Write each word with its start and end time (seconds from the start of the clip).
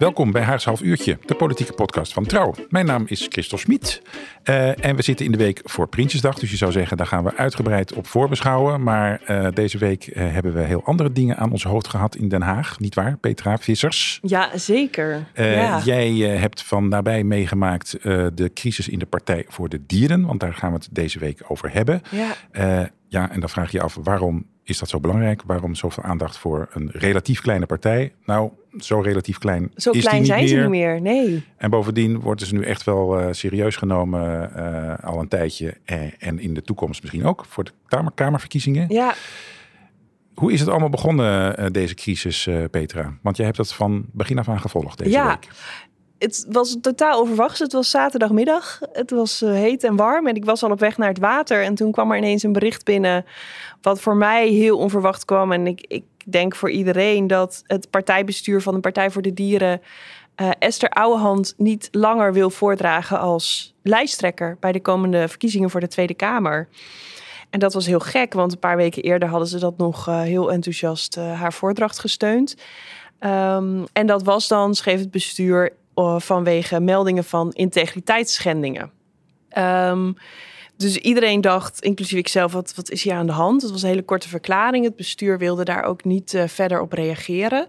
welkom 0.00 0.32
bij 0.32 0.42
Haars 0.42 0.64
Half 0.64 0.82
Uurtje, 0.82 1.18
de 1.24 1.34
politieke 1.34 1.72
podcast 1.72 2.12
van 2.12 2.24
Trouw. 2.24 2.54
Mijn 2.68 2.86
naam 2.86 3.04
is 3.06 3.26
Christel 3.28 3.58
Smit 3.58 4.02
uh, 4.44 4.84
en 4.84 4.96
we 4.96 5.02
zitten 5.02 5.26
in 5.26 5.32
de 5.32 5.38
week 5.38 5.60
voor 5.64 5.88
Prinsjesdag. 5.88 6.38
Dus 6.38 6.50
je 6.50 6.56
zou 6.56 6.72
zeggen, 6.72 6.96
daar 6.96 7.06
gaan 7.06 7.24
we 7.24 7.36
uitgebreid 7.36 7.92
op 7.92 8.06
voorbeschouwen. 8.06 8.82
Maar 8.82 9.22
uh, 9.28 9.48
deze 9.54 9.78
week 9.78 10.06
uh, 10.06 10.32
hebben 10.32 10.54
we 10.54 10.60
heel 10.60 10.84
andere 10.84 11.12
dingen 11.12 11.36
aan 11.36 11.52
ons 11.52 11.64
hoofd 11.64 11.88
gehad 11.88 12.16
in 12.16 12.28
Den 12.28 12.42
Haag. 12.42 12.78
Niet 12.78 12.94
waar, 12.94 13.16
Petra 13.16 13.58
Vissers? 13.58 14.18
Ja, 14.22 14.58
zeker. 14.58 15.26
Ja. 15.34 15.80
Jij 15.84 16.12
hebt 16.18 16.62
van 16.62 16.88
nabij 16.88 17.24
meegemaakt 17.24 18.02
de 18.02 18.50
crisis 18.54 18.88
in 18.88 18.98
de 18.98 19.06
Partij 19.06 19.44
voor 19.48 19.68
de 19.68 19.80
Dieren. 19.86 20.26
Want 20.26 20.40
daar 20.40 20.54
gaan 20.54 20.72
we 20.72 20.78
het 20.78 20.88
deze 20.90 21.18
week 21.18 21.42
over 21.48 21.72
hebben. 21.72 22.02
Ja, 22.10 22.90
ja 23.08 23.30
en 23.30 23.40
dan 23.40 23.48
vraag 23.48 23.70
je 23.70 23.78
je 23.78 23.84
af, 23.84 23.98
waarom 24.02 24.46
is 24.64 24.78
dat 24.78 24.88
zo 24.88 25.00
belangrijk? 25.00 25.42
Waarom 25.46 25.74
zoveel 25.74 26.02
aandacht 26.02 26.38
voor 26.38 26.68
een 26.72 26.90
relatief 26.92 27.40
kleine 27.40 27.66
partij? 27.66 28.12
Nou, 28.24 28.50
zo 28.78 29.00
relatief 29.00 29.38
klein 29.38 29.70
zo 29.76 29.90
is 29.90 30.00
klein 30.00 30.22
die 30.22 30.32
niet 30.32 30.48
zijn 30.48 30.48
meer. 30.48 30.48
ze 30.48 30.60
niet 30.60 30.70
meer, 30.70 31.00
nee. 31.00 31.44
En 31.56 31.70
bovendien 31.70 32.20
worden 32.20 32.46
ze 32.46 32.54
nu 32.54 32.62
echt 32.62 32.84
wel 32.84 33.20
uh, 33.20 33.26
serieus 33.30 33.76
genomen 33.76 34.52
uh, 34.56 34.94
al 35.04 35.20
een 35.20 35.28
tijdje. 35.28 35.74
Uh, 35.86 36.02
en 36.18 36.38
in 36.38 36.54
de 36.54 36.62
toekomst 36.62 37.00
misschien 37.00 37.24
ook 37.24 37.44
voor 37.48 37.64
de 37.64 37.70
kamer, 37.86 38.12
Kamerverkiezingen. 38.14 38.86
Ja. 38.88 39.14
Hoe 40.34 40.52
is 40.52 40.60
het 40.60 40.68
allemaal 40.68 40.88
begonnen, 40.88 41.72
deze 41.72 41.94
crisis, 41.94 42.48
Petra? 42.70 43.14
Want 43.22 43.36
jij 43.36 43.44
hebt 43.46 43.58
dat 43.58 43.74
van 43.74 44.06
begin 44.12 44.38
af 44.38 44.48
aan 44.48 44.60
gevolgd 44.60 44.98
deze 44.98 45.10
ja. 45.10 45.26
week. 45.26 45.48
Het 46.18 46.46
was 46.48 46.76
totaal 46.80 47.20
overwachts. 47.20 47.58
Het 47.58 47.72
was 47.72 47.90
zaterdagmiddag. 47.90 48.78
Het 48.92 49.10
was 49.10 49.40
heet 49.40 49.84
en 49.84 49.96
warm. 49.96 50.26
En 50.26 50.34
ik 50.34 50.44
was 50.44 50.62
al 50.62 50.70
op 50.70 50.80
weg 50.80 50.98
naar 50.98 51.08
het 51.08 51.18
water. 51.18 51.62
En 51.62 51.74
toen 51.74 51.92
kwam 51.92 52.10
er 52.10 52.16
ineens 52.16 52.42
een 52.42 52.52
bericht 52.52 52.84
binnen. 52.84 53.24
Wat 53.82 54.00
voor 54.00 54.16
mij 54.16 54.48
heel 54.48 54.78
onverwacht 54.78 55.24
kwam. 55.24 55.52
En 55.52 55.66
ik, 55.66 55.84
ik 55.88 56.04
denk 56.30 56.56
voor 56.56 56.70
iedereen 56.70 57.26
dat 57.26 57.62
het 57.66 57.90
partijbestuur 57.90 58.62
van 58.62 58.74
de 58.74 58.80
Partij 58.80 59.10
voor 59.10 59.22
de 59.22 59.34
Dieren 59.34 59.80
uh, 60.36 60.50
Esther 60.58 60.88
Ouwehand 60.88 61.54
niet 61.56 61.88
langer 61.90 62.32
wil 62.32 62.50
voordragen 62.50 63.18
als 63.18 63.74
lijsttrekker 63.82 64.56
bij 64.60 64.72
de 64.72 64.80
komende 64.80 65.28
verkiezingen 65.28 65.70
voor 65.70 65.80
de 65.80 65.88
Tweede 65.88 66.14
Kamer. 66.14 66.68
En 67.50 67.58
dat 67.58 67.74
was 67.74 67.86
heel 67.86 68.00
gek, 68.00 68.32
want 68.32 68.52
een 68.52 68.58
paar 68.58 68.76
weken 68.76 69.02
eerder 69.02 69.28
hadden 69.28 69.48
ze 69.48 69.58
dat 69.58 69.76
nog 69.76 70.08
uh, 70.08 70.20
heel 70.20 70.52
enthousiast 70.52 71.16
uh, 71.16 71.40
haar 71.40 71.52
voordracht 71.52 71.98
gesteund. 71.98 72.56
Um, 73.20 73.86
en 73.92 74.06
dat 74.06 74.22
was 74.22 74.48
dan, 74.48 74.74
schreef 74.74 74.98
het 74.98 75.10
bestuur, 75.10 75.72
vanwege 76.16 76.80
meldingen 76.80 77.24
van 77.24 77.52
integriteitsschendingen. 77.52 78.90
Um, 79.58 80.16
dus 80.80 80.96
iedereen 80.96 81.40
dacht, 81.40 81.80
inclusief 81.80 82.18
ikzelf, 82.18 82.52
wat, 82.52 82.74
wat 82.74 82.90
is 82.90 83.02
hier 83.02 83.14
aan 83.14 83.26
de 83.26 83.32
hand? 83.32 83.62
Het 83.62 83.70
was 83.70 83.82
een 83.82 83.88
hele 83.88 84.02
korte 84.02 84.28
verklaring. 84.28 84.84
Het 84.84 84.96
bestuur 84.96 85.38
wilde 85.38 85.64
daar 85.64 85.84
ook 85.84 86.04
niet 86.04 86.32
uh, 86.32 86.42
verder 86.46 86.80
op 86.80 86.92
reageren. 86.92 87.68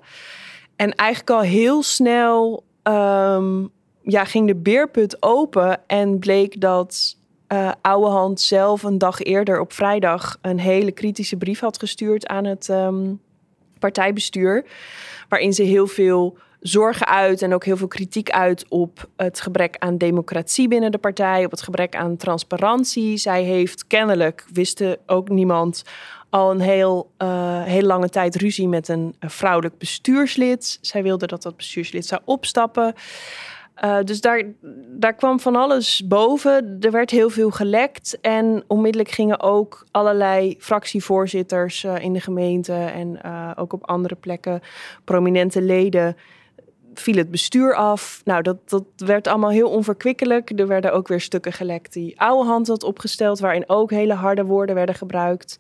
En 0.76 0.96
eigenlijk 0.96 1.30
al 1.30 1.42
heel 1.42 1.84
snel 1.84 2.64
um, 2.84 3.72
ja, 4.02 4.26
ging 4.26 4.48
de 4.48 4.56
beerput 4.56 5.18
open 5.20 5.88
en 5.88 6.20
bleek 6.20 6.62
dat 6.62 7.18
uh, 7.54 7.72
Ouwehand 7.82 8.42
zelf 8.42 8.84
een 8.84 8.98
dag 8.98 9.20
eerder 9.20 9.60
op 9.60 9.74
vrijdag 9.74 10.38
een 10.42 10.60
hele 10.60 10.92
kritische 10.92 11.38
brief 11.38 11.60
had 11.60 11.80
gestuurd 11.80 12.28
aan 12.28 12.46
het 12.46 12.68
um, 12.68 13.22
partijbestuur. 13.80 14.66
Waarin 15.30 15.54
ze 15.54 15.64
heel 15.64 15.88
veel 15.88 16.38
zorgen 16.62 17.08
uit 17.08 17.42
en 17.42 17.54
ook 17.54 17.66
heel 17.66 17.78
veel 17.78 17.88
kritiek 17.88 18.30
uit 18.30 18.66
op 18.70 19.10
het 19.16 19.42
gebrek 19.42 19.76
aan 19.80 19.98
democratie 19.98 20.68
binnen 20.68 20.92
de 20.92 20.98
partij, 20.98 21.46
op 21.46 21.52
het 21.52 21.62
gebrek 21.62 21.96
aan 21.96 22.18
transparantie. 22.18 23.18
Zij 23.18 23.44
heeft 23.44 23.88
kennelijk, 23.88 24.46
wist 24.54 24.84
ook 25.06 25.30
niemand, 25.30 25.84
al 26.30 26.52
een 26.52 26.60
heel, 26.60 27.12
uh, 27.18 27.64
heel 27.64 27.82
lange 27.82 28.10
tijd 28.10 28.36
ruzie 28.36 28.68
met 28.68 28.88
een, 28.88 29.16
een 29.20 29.30
vrouwelijk 29.30 29.78
bestuurslid. 29.78 30.78
Zij 30.82 31.04
wilde 31.04 31.28
dat 31.28 31.42
dat 31.42 31.58
bestuurslid 31.58 32.06
zou 32.06 32.22
opstappen. 32.26 32.94
Uh, 33.84 33.98
dus 34.04 34.22
daar, 34.22 34.44
daar 34.88 35.14
kwam 35.14 35.40
van 35.40 35.56
alles 35.56 36.08
boven. 36.08 36.78
Er 36.80 36.92
werd 36.92 37.10
heel 37.10 37.30
veel 37.30 37.52
gelekt. 37.52 38.18
En 38.22 38.64
onmiddellijk 38.68 39.12
gingen 39.12 39.40
ook 39.40 39.86
allerlei 39.92 40.56
fractievoorzitters 40.60 41.84
in 41.84 42.14
de 42.14 42.22
gemeente 42.22 42.74
en 42.74 43.24
ook 43.56 43.74
op 43.74 43.88
andere 43.88 44.16
plekken 44.16 44.62
prominente 45.04 45.62
leden 45.62 46.16
viel 46.94 47.16
het 47.16 47.32
bestuur 47.32 47.76
af. 47.76 48.22
Nou, 48.26 48.42
dat, 48.42 48.58
dat 48.66 48.84
werd 48.96 49.28
allemaal 49.28 49.50
heel 49.50 49.70
onverkwikkelijk. 49.70 50.60
Er 50.60 50.68
werden 50.68 50.94
ook 50.94 51.08
weer 51.08 51.22
stukken 51.22 51.54
gelekt 51.54 51.94
die 51.94 52.22
oude 52.22 52.50
hand 52.50 52.68
had 52.68 52.84
opgesteld, 52.84 53.40
waarin 53.40 53.64
ook 53.68 53.92
hele 53.92 54.14
harde 54.14 54.44
woorden 54.44 54.76
werden 54.76 54.96
gebruikt. 54.96 55.60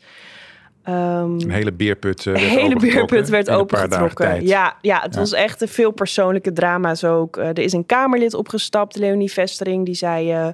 Um, 0.89 0.93
een 0.93 1.51
hele 1.51 1.73
beerput 1.73 2.25
uh, 2.25 2.33
werd 2.33 2.45
hele 2.45 2.75
beerput 2.75 3.29
werd 3.29 3.49
opengetrokken. 3.49 4.45
Ja, 4.45 4.77
ja, 4.81 5.01
het 5.01 5.13
ja. 5.13 5.19
was 5.19 5.33
echt 5.33 5.61
een 5.61 5.67
veel 5.67 5.91
persoonlijke 5.91 6.53
drama's 6.53 7.03
ook. 7.03 7.37
Uh, 7.37 7.47
er 7.47 7.59
is 7.59 7.73
een 7.73 7.85
Kamerlid 7.85 8.33
opgestapt, 8.33 8.95
Leonie 8.95 9.31
Vestering, 9.31 9.85
die 9.85 9.95
zei... 9.95 10.33
Uh, 10.33 10.47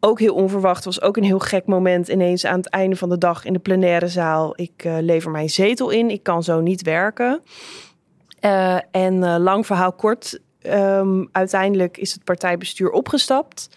ook 0.00 0.20
heel 0.20 0.34
onverwacht, 0.34 0.84
was 0.84 1.02
ook 1.02 1.16
een 1.16 1.24
heel 1.24 1.38
gek 1.38 1.66
moment 1.66 2.08
ineens 2.08 2.46
aan 2.46 2.56
het 2.56 2.68
einde 2.68 2.96
van 2.96 3.08
de 3.08 3.18
dag 3.18 3.44
in 3.44 3.52
de 3.52 3.58
plenaire 3.58 4.08
zaal. 4.08 4.52
Ik 4.56 4.88
lever 5.00 5.30
mijn 5.30 5.48
zetel 5.48 5.90
in, 5.90 6.10
ik 6.10 6.22
kan 6.22 6.42
zo 6.42 6.60
niet 6.60 6.82
werken. 6.82 7.40
Uh, 8.40 8.78
en 8.90 9.14
uh, 9.14 9.36
lang 9.38 9.66
verhaal 9.66 9.92
kort, 9.92 10.40
um, 10.62 11.28
uiteindelijk 11.32 11.96
is 11.96 12.12
het 12.12 12.24
partijbestuur 12.24 12.90
opgestapt. 12.90 13.68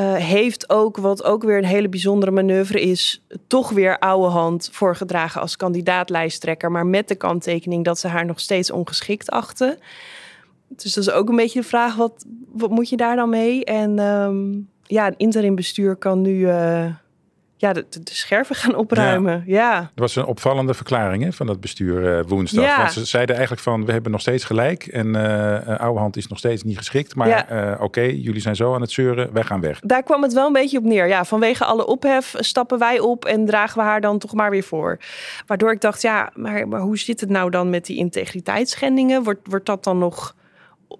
Uh, 0.00 0.14
heeft 0.14 0.70
ook, 0.70 0.96
wat 0.96 1.24
ook 1.24 1.42
weer 1.42 1.58
een 1.58 1.64
hele 1.64 1.88
bijzondere 1.88 2.32
manoeuvre 2.32 2.80
is, 2.80 3.22
toch 3.46 3.70
weer 3.70 3.98
oude 3.98 4.28
hand 4.28 4.68
voorgedragen 4.72 5.40
als 5.40 5.56
kandidaatlijsttrekker, 5.56 6.70
maar 6.70 6.86
met 6.86 7.08
de 7.08 7.14
kanttekening 7.14 7.84
dat 7.84 7.98
ze 7.98 8.08
haar 8.08 8.26
nog 8.26 8.40
steeds 8.40 8.70
ongeschikt 8.70 9.30
achten. 9.30 9.78
Dus 10.68 10.94
dat 10.94 11.04
is 11.06 11.10
ook 11.10 11.28
een 11.28 11.36
beetje 11.36 11.60
de 11.60 11.66
vraag, 11.66 11.94
wat, 11.94 12.24
wat 12.52 12.70
moet 12.70 12.88
je 12.88 12.96
daar 12.96 13.16
dan 13.16 13.28
mee? 13.28 13.64
En 13.64 13.98
um, 13.98 14.68
ja, 14.82 15.06
een 15.06 15.16
interim 15.16 15.54
bestuur 15.54 15.96
kan 15.96 16.22
nu 16.22 16.48
ja, 17.58 17.72
de, 17.72 17.86
de, 17.88 18.00
scherven 18.04 18.56
gaan 18.56 18.74
opruimen. 18.74 19.42
Ja. 19.46 19.72
ja. 19.72 19.80
Dat 19.80 19.90
was 19.94 20.16
een 20.16 20.24
opvallende 20.24 20.74
verklaring 20.74 21.22
hè, 21.22 21.32
van 21.32 21.48
het 21.48 21.60
bestuur 21.60 22.18
uh, 22.18 22.24
woensdag. 22.26 22.64
Ja. 22.64 22.78
Want 22.78 22.92
ze 22.92 23.04
zeiden 23.04 23.34
eigenlijk 23.34 23.64
van, 23.64 23.84
we 23.84 23.92
hebben 23.92 24.10
nog 24.10 24.20
steeds 24.20 24.44
gelijk. 24.44 24.86
En 24.86 25.14
uh, 25.14 25.78
Ouwehand 25.78 26.16
is 26.16 26.26
nog 26.26 26.38
steeds 26.38 26.62
niet 26.62 26.78
geschikt. 26.78 27.14
Maar 27.14 27.28
ja. 27.28 27.52
uh, 27.52 27.72
oké, 27.72 27.82
okay, 27.82 28.14
jullie 28.14 28.40
zijn 28.40 28.56
zo 28.56 28.74
aan 28.74 28.80
het 28.80 28.90
zeuren, 28.90 29.32
wij 29.32 29.42
gaan 29.42 29.60
weg. 29.60 29.80
Daar 29.80 30.02
kwam 30.02 30.22
het 30.22 30.32
wel 30.32 30.46
een 30.46 30.52
beetje 30.52 30.78
op 30.78 30.84
neer. 30.84 31.08
Ja, 31.08 31.24
vanwege 31.24 31.64
alle 31.64 31.86
ophef 31.86 32.34
stappen 32.38 32.78
wij 32.78 33.00
op 33.00 33.24
en 33.24 33.46
dragen 33.46 33.78
we 33.78 33.84
haar 33.84 34.00
dan 34.00 34.18
toch 34.18 34.32
maar 34.32 34.50
weer 34.50 34.64
voor. 34.64 34.98
Waardoor 35.46 35.72
ik 35.72 35.80
dacht, 35.80 36.02
ja, 36.02 36.30
maar, 36.34 36.68
maar 36.68 36.80
hoe 36.80 36.98
zit 36.98 37.20
het 37.20 37.30
nou 37.30 37.50
dan 37.50 37.70
met 37.70 37.86
die 37.86 37.96
integriteitsschendingen? 37.96 39.22
Wordt, 39.22 39.40
wordt 39.44 39.66
dat 39.66 39.84
dan 39.84 39.98
nog 39.98 40.34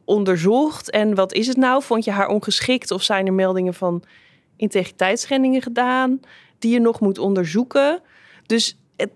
onderzocht? 0.04 0.90
En 0.90 1.14
wat 1.14 1.32
is 1.32 1.46
het 1.46 1.56
nou? 1.56 1.82
Vond 1.82 2.04
je 2.04 2.10
haar 2.10 2.28
ongeschikt 2.28 2.90
of 2.90 3.02
zijn 3.02 3.26
er 3.26 3.32
meldingen 3.32 3.74
van 3.74 4.02
integriteitsschendingen 4.56 5.62
gedaan? 5.62 6.20
Die 6.58 6.72
je 6.72 6.80
nog 6.80 7.00
moet 7.00 7.18
onderzoeken. 7.18 8.02
Dus 8.46 8.78
het, 8.96 9.10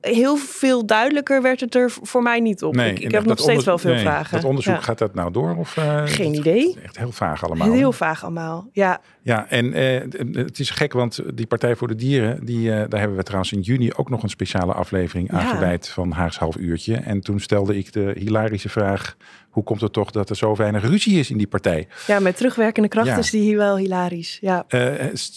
heel 0.00 0.36
veel 0.36 0.86
duidelijker 0.86 1.42
werd 1.42 1.60
het 1.60 1.74
er 1.74 1.90
voor 2.02 2.22
mij 2.22 2.40
niet 2.40 2.62
op. 2.62 2.74
Nee, 2.74 2.90
ik, 2.90 2.98
ik 2.98 3.10
heb 3.10 3.24
nog 3.24 3.38
steeds 3.38 3.64
wel 3.64 3.78
veel 3.78 3.92
nee, 3.92 4.00
vragen. 4.00 4.34
Dat 4.34 4.44
onderzoek, 4.44 4.74
ja. 4.74 4.80
gaat 4.80 4.98
dat 4.98 5.14
nou 5.14 5.32
door? 5.32 5.56
Of, 5.56 5.76
uh, 5.76 6.02
Geen 6.04 6.34
idee. 6.34 6.76
Echt 6.82 6.98
heel 6.98 7.12
vaag 7.12 7.44
allemaal. 7.44 7.72
Heel 7.72 7.92
vaag 7.92 8.22
allemaal, 8.22 8.68
ja. 8.72 9.00
Ja, 9.22 9.48
en 9.48 9.66
uh, 9.66 10.00
het 10.32 10.58
is 10.58 10.70
gek, 10.70 10.92
want 10.92 11.20
die 11.34 11.46
Partij 11.46 11.76
voor 11.76 11.88
de 11.88 11.94
Dieren... 11.94 12.44
Die, 12.44 12.68
uh, 12.68 12.74
daar 12.88 13.00
hebben 13.00 13.16
we 13.16 13.22
trouwens 13.22 13.52
in 13.52 13.60
juni 13.60 13.92
ook 13.96 14.10
nog 14.10 14.22
een 14.22 14.28
speciale 14.28 14.72
aflevering 14.72 15.30
ja. 15.30 15.38
aangeweid... 15.38 15.88
van 15.88 16.10
Haags 16.10 16.38
half 16.38 16.56
uurtje. 16.56 16.96
En 16.96 17.20
toen 17.20 17.40
stelde 17.40 17.76
ik 17.76 17.92
de 17.92 18.12
hilarische 18.18 18.68
vraag... 18.68 19.16
hoe 19.48 19.64
komt 19.64 19.80
het 19.80 19.92
toch 19.92 20.10
dat 20.10 20.30
er 20.30 20.36
zo 20.36 20.56
weinig 20.56 20.82
ruzie 20.82 21.18
is 21.18 21.30
in 21.30 21.36
die 21.38 21.46
partij? 21.46 21.88
Ja, 22.06 22.20
met 22.20 22.36
terugwerkende 22.36 22.88
kracht 22.88 23.06
ja. 23.06 23.16
is 23.16 23.30
die 23.30 23.42
hier 23.42 23.56
wel 23.56 23.76
hilarisch. 23.76 24.38
Ja. 24.40 24.66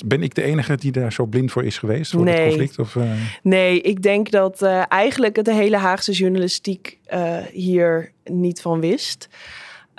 Ben 0.05 0.23
ik 0.23 0.35
de 0.35 0.43
enige 0.43 0.75
die 0.75 0.91
daar 0.91 1.13
zo 1.13 1.25
blind 1.25 1.51
voor 1.51 1.63
is 1.63 1.77
geweest? 1.77 2.11
Voor 2.11 2.23
nee. 2.23 2.35
het 2.35 2.47
conflict? 2.47 2.79
Of. 2.79 2.97
Nee, 3.43 3.81
ik 3.81 4.01
denk 4.01 4.31
dat 4.31 4.50
uh, 4.59 4.83
eigenlijk 4.87 5.43
de 5.45 5.53
hele 5.53 5.77
Haagse 5.77 6.11
journalistiek 6.11 6.99
hier 7.51 8.11
niet 8.23 8.61
van 8.61 8.79
wist. 8.79 9.29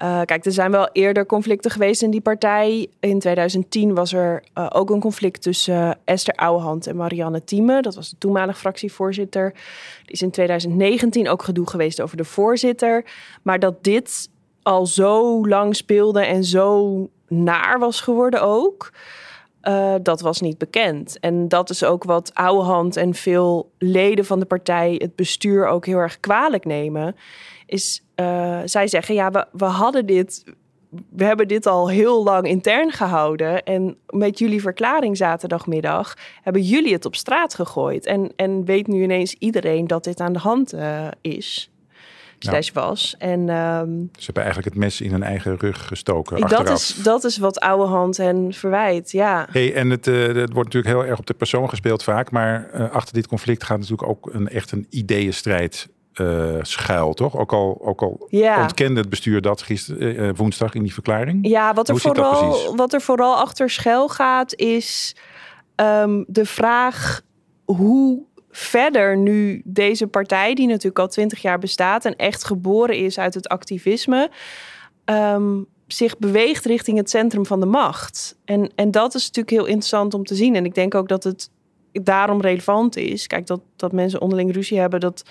Uh, 0.02 0.20
kijk, 0.24 0.44
er 0.44 0.52
zijn 0.52 0.70
wel 0.70 0.88
eerder 0.92 1.26
conflicten 1.26 1.70
geweest 1.70 2.02
in 2.02 2.10
die 2.10 2.20
partij. 2.20 2.88
In 3.00 3.18
2010 3.18 3.94
was 3.94 4.12
er 4.12 4.44
ook 4.68 4.90
een 4.90 5.00
conflict 5.00 5.42
tussen 5.42 5.98
Esther 6.04 6.34
Ouwehand 6.34 6.86
en 6.86 6.96
Marianne 6.96 7.44
Thieme. 7.44 7.82
Dat 7.82 7.94
was 7.94 8.10
de 8.10 8.18
toenmalige 8.18 8.58
fractievoorzitter. 8.58 9.44
Er 9.44 10.12
is 10.12 10.22
in 10.22 10.30
2019 10.30 11.28
ook 11.28 11.42
gedoe 11.42 11.68
geweest 11.68 12.00
over 12.00 12.16
de 12.16 12.24
voorzitter. 12.24 13.04
Maar 13.42 13.58
dat 13.58 13.84
dit 13.84 14.30
al 14.62 14.86
zo 14.86 15.46
lang 15.46 15.76
speelde 15.76 16.24
en 16.24 16.44
zo 16.44 17.08
naar 17.28 17.78
was 17.78 18.00
geworden 18.00 18.42
ook. 18.42 18.92
Uh, 19.68 19.94
dat 20.02 20.20
was 20.20 20.40
niet 20.40 20.58
bekend. 20.58 21.20
En 21.20 21.48
dat 21.48 21.70
is 21.70 21.84
ook 21.84 22.04
wat 22.04 22.34
Ouwehand 22.34 22.96
en 22.96 23.14
veel 23.14 23.70
leden 23.78 24.24
van 24.24 24.38
de 24.40 24.46
partij, 24.46 24.94
het 24.98 25.16
bestuur 25.16 25.66
ook 25.66 25.86
heel 25.86 25.98
erg 25.98 26.20
kwalijk 26.20 26.64
nemen. 26.64 27.16
Is 27.66 28.04
uh, 28.16 28.60
zij 28.64 28.86
zeggen: 28.86 29.14
ja, 29.14 29.30
we, 29.30 29.46
we 29.52 29.64
hadden 29.64 30.06
dit. 30.06 30.44
We 31.10 31.24
hebben 31.24 31.48
dit 31.48 31.66
al 31.66 31.88
heel 31.88 32.24
lang 32.24 32.46
intern 32.46 32.90
gehouden. 32.90 33.62
En 33.62 33.96
met 34.06 34.38
jullie 34.38 34.60
verklaring 34.60 35.16
zaterdagmiddag 35.16 36.16
hebben 36.42 36.62
jullie 36.62 36.92
het 36.92 37.04
op 37.04 37.14
straat 37.14 37.54
gegooid. 37.54 38.06
En, 38.06 38.32
en 38.36 38.64
weet 38.64 38.86
nu 38.86 39.02
ineens 39.02 39.34
iedereen 39.34 39.86
dat 39.86 40.04
dit 40.04 40.20
aan 40.20 40.32
de 40.32 40.38
hand 40.38 40.74
uh, 40.74 41.08
is 41.20 41.71
slash 42.42 42.70
was. 42.72 43.14
En, 43.18 43.40
um, 43.40 44.10
Ze 44.12 44.24
hebben 44.24 44.42
eigenlijk 44.42 44.74
het 44.74 44.84
mes 44.84 45.00
in 45.00 45.10
hun 45.10 45.22
eigen 45.22 45.56
rug 45.56 45.86
gestoken. 45.86 46.48
Dat 46.48 46.68
is, 46.68 46.94
dat 47.02 47.24
is 47.24 47.38
wat 47.38 47.60
oude 47.60 47.84
hand 47.84 48.16
hen 48.16 48.52
verwijt, 48.52 49.10
ja. 49.10 49.46
Hey, 49.50 49.74
en 49.74 49.90
het, 49.90 50.06
uh, 50.06 50.26
het 50.26 50.52
wordt 50.52 50.72
natuurlijk 50.72 50.94
heel 50.94 51.04
erg 51.04 51.18
op 51.18 51.26
de 51.26 51.34
persoon 51.34 51.68
gespeeld 51.68 52.02
vaak. 52.02 52.30
Maar 52.30 52.70
uh, 52.74 52.90
achter 52.90 53.14
dit 53.14 53.26
conflict 53.26 53.64
gaat 53.64 53.78
natuurlijk 53.78 54.08
ook 54.08 54.34
een, 54.34 54.48
echt 54.48 54.72
een 54.72 54.86
ideeënstrijd 54.90 55.88
uh, 56.14 56.56
schuil, 56.62 57.14
toch? 57.14 57.36
Ook 57.36 57.52
al, 57.52 57.78
ook 57.82 58.02
al 58.02 58.26
ja. 58.28 58.62
ontkende 58.62 59.00
het 59.00 59.08
bestuur 59.08 59.40
dat 59.40 59.62
gisteren 59.62 60.36
woensdag 60.36 60.74
in 60.74 60.82
die 60.82 60.92
verklaring. 60.92 61.48
Ja, 61.48 61.74
wat 61.74 61.88
er, 61.88 61.98
vooral, 61.98 62.76
wat 62.76 62.92
er 62.92 63.00
vooral 63.00 63.36
achter 63.36 63.70
schuil 63.70 64.08
gaat 64.08 64.54
is 64.54 65.16
um, 65.76 66.24
de 66.28 66.46
vraag 66.46 67.20
hoe 67.64 68.22
verder 68.52 69.16
nu 69.16 69.62
deze 69.64 70.06
partij, 70.06 70.54
die 70.54 70.66
natuurlijk 70.66 70.98
al 70.98 71.08
twintig 71.08 71.42
jaar 71.42 71.58
bestaat 71.58 72.04
en 72.04 72.16
echt 72.16 72.44
geboren 72.44 72.96
is 72.96 73.18
uit 73.18 73.34
het 73.34 73.48
activisme, 73.48 74.30
um, 75.04 75.66
zich 75.86 76.18
beweegt 76.18 76.64
richting 76.64 76.96
het 76.96 77.10
centrum 77.10 77.46
van 77.46 77.60
de 77.60 77.66
macht. 77.66 78.36
En, 78.44 78.70
en 78.74 78.90
dat 78.90 79.14
is 79.14 79.26
natuurlijk 79.26 79.56
heel 79.56 79.66
interessant 79.66 80.14
om 80.14 80.24
te 80.24 80.34
zien. 80.34 80.54
En 80.56 80.64
ik 80.64 80.74
denk 80.74 80.94
ook 80.94 81.08
dat 81.08 81.24
het 81.24 81.50
daarom 81.92 82.40
relevant 82.40 82.96
is. 82.96 83.26
Kijk, 83.26 83.46
dat, 83.46 83.60
dat 83.76 83.92
mensen 83.92 84.20
onderling 84.20 84.52
ruzie 84.52 84.78
hebben, 84.78 85.00
dat 85.00 85.22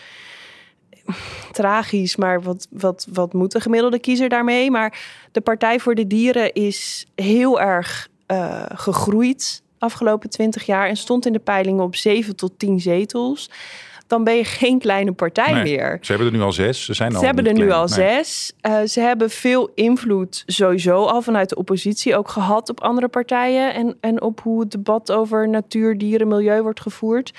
tragisch, 1.51 2.15
maar 2.15 2.41
wat, 2.41 2.67
wat, 2.69 3.07
wat 3.13 3.33
moet 3.33 3.51
de 3.51 3.59
gemiddelde 3.59 3.99
kiezer 3.99 4.29
daarmee? 4.29 4.71
Maar 4.71 4.99
de 5.31 5.41
Partij 5.41 5.79
voor 5.79 5.95
de 5.95 6.07
Dieren 6.07 6.53
is 6.53 7.07
heel 7.15 7.61
erg 7.61 8.09
uh, 8.27 8.65
gegroeid 8.67 9.63
afgelopen 9.81 10.29
twintig 10.29 10.65
jaar 10.65 10.87
en 10.87 10.97
stond 10.97 11.25
in 11.25 11.33
de 11.33 11.39
peilingen 11.39 11.83
op 11.83 11.95
7 11.95 12.35
tot 12.35 12.59
10 12.59 12.79
zetels. 12.79 13.49
Dan 14.07 14.23
ben 14.23 14.35
je 14.35 14.43
geen 14.43 14.79
kleine 14.79 15.11
partij 15.11 15.53
nee, 15.53 15.63
meer. 15.63 15.97
Ze 16.01 16.11
hebben 16.11 16.31
er 16.31 16.37
nu 16.37 16.41
al 16.41 16.51
zes. 16.51 16.85
Ze, 16.85 16.93
zijn 16.93 17.11
ze 17.11 17.17
al 17.17 17.23
hebben 17.23 17.45
er 17.45 17.53
klein. 17.53 17.67
nu 17.67 17.73
al 17.73 17.85
nee. 17.85 17.93
zes. 17.93 18.53
Uh, 18.61 18.81
ze 18.81 18.99
hebben 18.99 19.29
veel 19.29 19.71
invloed 19.75 20.43
sowieso 20.45 21.05
al 21.05 21.21
vanuit 21.21 21.49
de 21.49 21.55
oppositie 21.55 22.15
ook 22.15 22.29
gehad 22.29 22.69
op 22.69 22.81
andere 22.81 23.07
partijen. 23.07 23.73
En, 23.73 23.97
en 23.99 24.21
op 24.21 24.41
hoe 24.41 24.59
het 24.59 24.71
debat 24.71 25.11
over 25.11 25.49
natuur, 25.49 25.97
dieren, 25.97 26.27
milieu 26.27 26.61
wordt 26.61 26.81
gevoerd. 26.81 27.33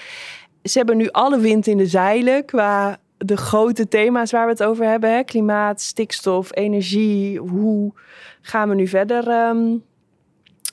Ze 0.62 0.79
hebben 0.79 0.97
nu 0.97 1.09
alle 1.09 1.38
wind 1.38 1.67
in 1.67 1.77
de 1.77 1.87
zeilen 1.87 2.45
qua 2.45 2.99
de 3.19 3.37
grote 3.37 3.88
thema's 3.88 4.31
waar 4.31 4.45
we 4.45 4.53
het 4.53 4.62
over 4.62 4.87
hebben. 4.87 5.15
Hè? 5.15 5.23
Klimaat, 5.23 5.81
stikstof, 5.81 6.56
energie. 6.56 7.38
Hoe 7.38 7.93
gaan 8.41 8.69
we 8.69 8.75
nu 8.75 8.87
verder 8.87 9.49
um, 9.49 9.83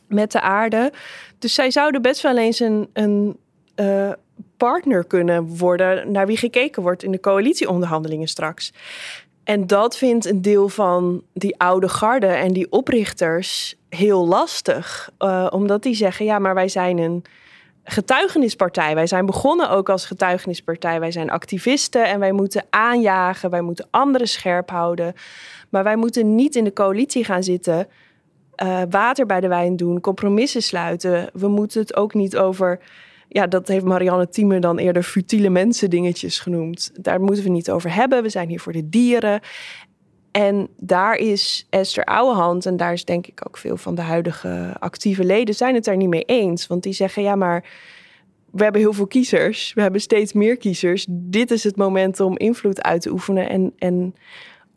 met 0.09 0.31
de 0.31 0.41
aarde? 0.41 0.91
Dus 1.39 1.53
zij 1.53 1.71
zouden 1.71 2.01
best 2.01 2.21
wel 2.21 2.38
eens 2.38 2.59
een, 2.59 2.89
een 2.94 3.38
uh, 3.75 4.11
partner 4.57 5.06
kunnen 5.06 5.57
worden 5.57 6.11
naar 6.11 6.27
wie 6.27 6.38
gekeken 6.38 6.81
wordt 6.81 7.03
in 7.03 7.11
de 7.11 7.19
coalitieonderhandelingen 7.19 8.27
straks. 8.27 8.73
En 9.44 9.67
dat 9.67 9.97
vindt 9.97 10.25
een 10.25 10.41
deel 10.41 10.69
van 10.69 11.23
die 11.33 11.59
oude 11.59 11.89
garde 11.89 12.27
en 12.27 12.53
die 12.53 12.71
oprichters 12.71 13.75
heel 13.89 14.27
lastig. 14.27 15.11
Uh, 15.19 15.47
omdat 15.50 15.83
die 15.83 15.95
zeggen, 15.95 16.25
ja, 16.25 16.39
maar 16.39 16.53
wij 16.53 16.67
zijn 16.67 16.97
een 16.97 17.23
getuigenispartij. 17.83 18.95
Wij 18.95 19.07
zijn 19.07 19.25
begonnen 19.25 19.69
ook 19.69 19.89
als 19.89 20.05
getuigenispartij. 20.05 21.00
Wij 21.00 21.12
zijn 21.12 21.29
activisten 21.29 22.05
en 22.05 22.19
wij 22.19 22.31
moeten 22.31 22.65
aanjagen. 22.69 23.50
Wij 23.50 23.62
moeten 23.62 23.88
anderen 23.89 24.27
scherp 24.27 24.69
houden. 24.69 25.13
Maar 25.69 25.83
wij 25.83 25.95
moeten 25.95 26.35
niet 26.35 26.55
in 26.55 26.63
de 26.63 26.73
coalitie 26.73 27.23
gaan 27.23 27.44
zitten 27.44 27.88
uh, 28.63 28.81
water 28.89 29.25
bij 29.25 29.39
de 29.39 29.47
wijn 29.47 29.75
doen, 29.75 30.00
compromissen 30.01 30.61
sluiten. 30.61 31.29
We 31.33 31.47
moeten 31.47 31.81
het 31.81 31.95
ook 31.95 32.13
niet 32.13 32.38
over, 32.38 32.79
ja, 33.27 33.47
dat 33.47 33.67
heeft 33.67 33.85
Marianne 33.85 34.29
Thieme 34.29 34.59
dan 34.59 34.77
eerder 34.77 35.03
futiele 35.03 35.50
mensen 35.50 35.89
dingetjes 35.89 36.39
genoemd. 36.39 36.91
Daar 36.94 37.21
moeten 37.21 37.44
we 37.44 37.50
niet 37.50 37.71
over 37.71 37.94
hebben. 37.94 38.23
We 38.23 38.29
zijn 38.29 38.50
hier 38.50 38.59
voor 38.59 38.73
de 38.73 38.89
dieren. 38.89 39.39
En 40.31 40.67
daar 40.77 41.15
is 41.15 41.67
Esther 41.69 42.03
Ouwehand, 42.03 42.65
en 42.65 42.77
daar 42.77 42.94
is 42.94 43.06
denk 43.06 43.27
ik 43.27 43.41
ook 43.47 43.57
veel 43.57 43.77
van 43.77 43.95
de 43.95 44.01
huidige 44.01 44.75
actieve 44.79 45.23
leden, 45.23 45.55
zijn 45.55 45.75
het 45.75 45.83
daar 45.83 45.97
niet 45.97 46.09
mee 46.09 46.23
eens. 46.25 46.67
Want 46.67 46.83
die 46.83 46.94
zeggen, 46.94 47.23
ja, 47.23 47.35
maar 47.35 47.63
we 48.51 48.63
hebben 48.63 48.81
heel 48.81 48.94
veel 48.94 49.07
kiezers. 49.07 49.73
We 49.73 49.81
hebben 49.81 50.01
steeds 50.01 50.33
meer 50.33 50.57
kiezers. 50.57 51.05
Dit 51.09 51.51
is 51.51 51.63
het 51.63 51.75
moment 51.75 52.19
om 52.19 52.38
invloed 52.38 52.81
uit 52.81 53.01
te 53.01 53.12
oefenen 53.12 53.50
en, 53.50 53.73
en 53.77 54.15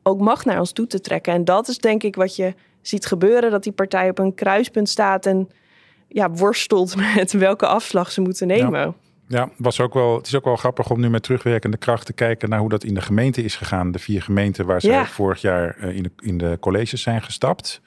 ook 0.03 0.21
macht 0.21 0.45
naar 0.45 0.59
ons 0.59 0.73
toe 0.73 0.87
te 0.87 1.01
trekken. 1.01 1.33
En 1.33 1.45
dat 1.45 1.69
is 1.69 1.79
denk 1.79 2.03
ik 2.03 2.15
wat 2.15 2.37
je 2.37 2.55
ziet 2.83 3.07
gebeuren, 3.07 3.51
dat 3.51 3.63
die 3.63 3.73
partij 3.73 4.09
op 4.09 4.19
een 4.19 4.35
kruispunt 4.35 4.89
staat 4.89 5.27
en 5.27 5.49
ja, 6.09 6.31
worstelt 6.31 6.97
met 7.17 7.33
welke 7.33 7.67
afslag 7.67 8.13
ze 8.13 8.21
moeten 8.21 8.47
nemen. 8.47 8.81
Ja. 8.81 8.95
Ja, 9.33 9.51
was 9.57 9.81
ook 9.81 9.95
wel, 9.95 10.17
het 10.17 10.27
is 10.27 10.35
ook 10.35 10.45
wel 10.45 10.57
grappig 10.57 10.91
om 10.91 11.01
nu 11.01 11.11
met 11.11 11.23
terugwerkende 11.23 11.77
kracht 11.77 12.07
te 12.07 12.13
kijken 12.13 12.49
naar 12.49 12.59
hoe 12.59 12.69
dat 12.69 12.85
in 12.85 12.95
de 12.95 13.01
gemeente 13.01 13.43
is 13.43 13.57
gegaan. 13.57 13.93
De 13.93 13.99
vier 13.99 14.23
gemeenten 14.23 14.67
waar 14.67 14.87
Ja. 14.87 15.07
vorig 15.07 15.41
jaar 15.41 15.77
uh, 15.81 15.97
in, 15.97 16.03
de, 16.03 16.11
in 16.23 16.39
de 16.39 16.57
colleges 16.61 17.03
zijn 17.03 17.23
gestapt. 17.23 17.81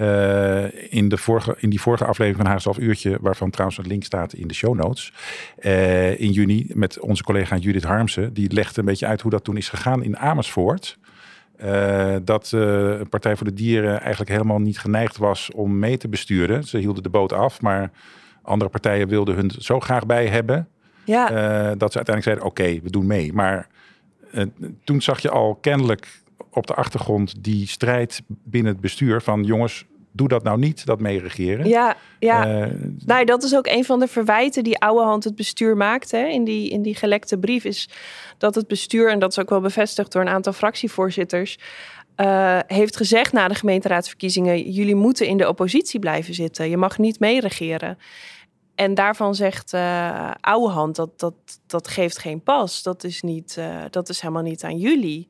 Uh, 0.00 0.92
in, 0.92 1.08
de 1.08 1.16
vorige, 1.16 1.56
in 1.58 1.70
die 1.70 1.80
vorige 1.80 2.04
aflevering 2.04 2.36
van 2.36 2.46
Haagse 2.46 2.68
half 2.68 2.78
uurtje, 2.78 3.18
waarvan 3.20 3.50
trouwens 3.50 3.78
een 3.78 3.86
link 3.86 4.04
staat 4.04 4.32
in 4.32 4.48
de 4.48 4.54
show 4.54 4.74
notes. 4.74 5.12
Uh, 5.60 6.20
in 6.20 6.30
juni 6.30 6.70
met 6.74 7.00
onze 7.00 7.22
collega 7.22 7.56
Judith 7.56 7.84
Harmsen. 7.84 8.32
Die 8.32 8.52
legde 8.52 8.80
een 8.80 8.86
beetje 8.86 9.06
uit 9.06 9.20
hoe 9.20 9.30
dat 9.30 9.44
toen 9.44 9.56
is 9.56 9.68
gegaan 9.68 10.02
in 10.02 10.18
Amersfoort. 10.18 10.98
Uh, 11.64 12.16
dat 12.22 12.52
uh, 12.54 13.00
Partij 13.10 13.36
voor 13.36 13.46
de 13.46 13.52
Dieren 13.52 14.00
eigenlijk 14.00 14.30
helemaal 14.30 14.58
niet 14.58 14.78
geneigd 14.78 15.16
was 15.16 15.50
om 15.50 15.78
mee 15.78 15.96
te 15.96 16.08
besturen. 16.08 16.64
Ze 16.64 16.78
hielden 16.78 17.02
de 17.02 17.08
boot 17.08 17.32
af, 17.32 17.60
maar 17.60 17.90
andere 18.42 18.70
partijen 18.70 19.08
wilden 19.08 19.34
hun 19.34 19.50
zo 19.58 19.80
graag 19.80 20.06
bij 20.06 20.26
hebben. 20.26 20.68
Ja. 21.04 21.30
Uh, 21.30 21.72
dat 21.78 21.92
ze 21.92 21.96
uiteindelijk 21.96 22.22
zeiden, 22.22 22.44
oké, 22.44 22.62
okay, 22.62 22.80
we 22.82 22.90
doen 22.90 23.06
mee. 23.06 23.32
Maar 23.32 23.68
toen 24.84 25.02
zag 25.02 25.20
je 25.20 25.30
al 25.30 25.54
kennelijk 25.54 26.22
op 26.50 26.66
de 26.66 26.74
achtergrond 26.74 27.44
die 27.44 27.66
strijd 27.66 28.22
binnen 28.26 28.72
het 28.72 28.80
bestuur 28.80 29.20
van 29.20 29.44
jongens, 29.44 29.86
doe 30.16 30.28
dat 30.28 30.42
nou 30.42 30.58
niet, 30.58 30.86
dat 30.86 31.00
meeregeren. 31.00 31.68
Ja, 31.68 31.96
ja. 32.18 32.60
Uh, 32.60 32.72
nou, 33.04 33.24
dat 33.24 33.42
is 33.42 33.56
ook 33.56 33.66
een 33.66 33.84
van 33.84 33.98
de 33.98 34.08
verwijten 34.08 34.64
die 34.64 34.78
Ouwehand 34.78 35.24
het 35.24 35.34
bestuur 35.34 35.76
maakt 35.76 36.10
hè, 36.10 36.26
in, 36.26 36.44
die, 36.44 36.70
in 36.70 36.82
die 36.82 36.94
gelekte 36.94 37.38
brief. 37.38 37.64
Is 37.64 37.88
dat 38.38 38.54
het 38.54 38.66
bestuur, 38.66 39.10
en 39.10 39.18
dat 39.18 39.30
is 39.30 39.38
ook 39.38 39.50
wel 39.50 39.60
bevestigd 39.60 40.12
door 40.12 40.22
een 40.22 40.28
aantal 40.28 40.52
fractievoorzitters, 40.52 41.58
uh, 42.16 42.58
heeft 42.66 42.96
gezegd 42.96 43.32
na 43.32 43.48
de 43.48 43.54
gemeenteraadsverkiezingen: 43.54 44.70
jullie 44.70 44.94
moeten 44.94 45.26
in 45.26 45.36
de 45.36 45.48
oppositie 45.48 46.00
blijven 46.00 46.34
zitten. 46.34 46.70
Je 46.70 46.76
mag 46.76 46.98
niet 46.98 47.20
meeregeren. 47.20 47.98
En 48.74 48.94
daarvan 48.94 49.34
zegt 49.34 49.72
uh, 49.72 50.30
Ouwehand 50.40 50.96
dat, 50.96 51.18
dat 51.18 51.34
dat 51.66 51.88
geeft 51.88 52.18
geen 52.18 52.42
pas. 52.42 52.82
Dat 52.82 53.04
is, 53.04 53.22
niet, 53.22 53.56
uh, 53.58 53.84
dat 53.90 54.08
is 54.08 54.20
helemaal 54.20 54.42
niet 54.42 54.64
aan 54.64 54.78
jullie. 54.78 55.28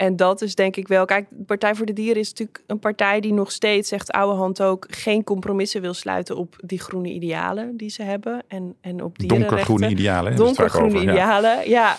En 0.00 0.16
dat 0.16 0.42
is 0.42 0.54
denk 0.54 0.76
ik 0.76 0.88
wel. 0.88 1.04
Kijk, 1.04 1.26
Partij 1.46 1.74
voor 1.74 1.86
de 1.86 1.92
Dieren 1.92 2.20
is 2.20 2.28
natuurlijk 2.28 2.62
een 2.66 2.78
partij 2.78 3.20
die 3.20 3.32
nog 3.32 3.52
steeds, 3.52 3.88
zegt 3.88 4.10
Ouwehand 4.12 4.62
ook, 4.62 4.86
geen 4.90 5.24
compromissen 5.24 5.80
wil 5.80 5.94
sluiten 5.94 6.36
op 6.36 6.56
die 6.64 6.80
groene 6.80 7.12
idealen 7.12 7.76
die 7.76 7.90
ze 7.90 8.02
hebben. 8.02 8.42
En, 8.48 8.76
en 8.80 9.02
op 9.02 9.18
dierenrechten. 9.18 9.56
Donkergroene 9.56 9.88
idealen. 9.88 10.36
Donkergroene 10.36 10.94
over, 10.94 11.02
idealen, 11.02 11.50
ja. 11.50 11.62
ja. 11.62 11.96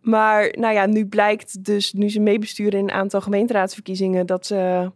Maar 0.00 0.54
nou 0.58 0.74
ja, 0.74 0.86
nu 0.86 1.06
blijkt 1.06 1.64
dus, 1.64 1.92
nu 1.92 2.10
ze 2.10 2.20
meebesturen 2.20 2.78
in 2.78 2.84
een 2.84 2.94
aantal 2.94 3.20
gemeenteraadsverkiezingen, 3.20 4.26
dat 4.26 4.46
ze 4.46 4.90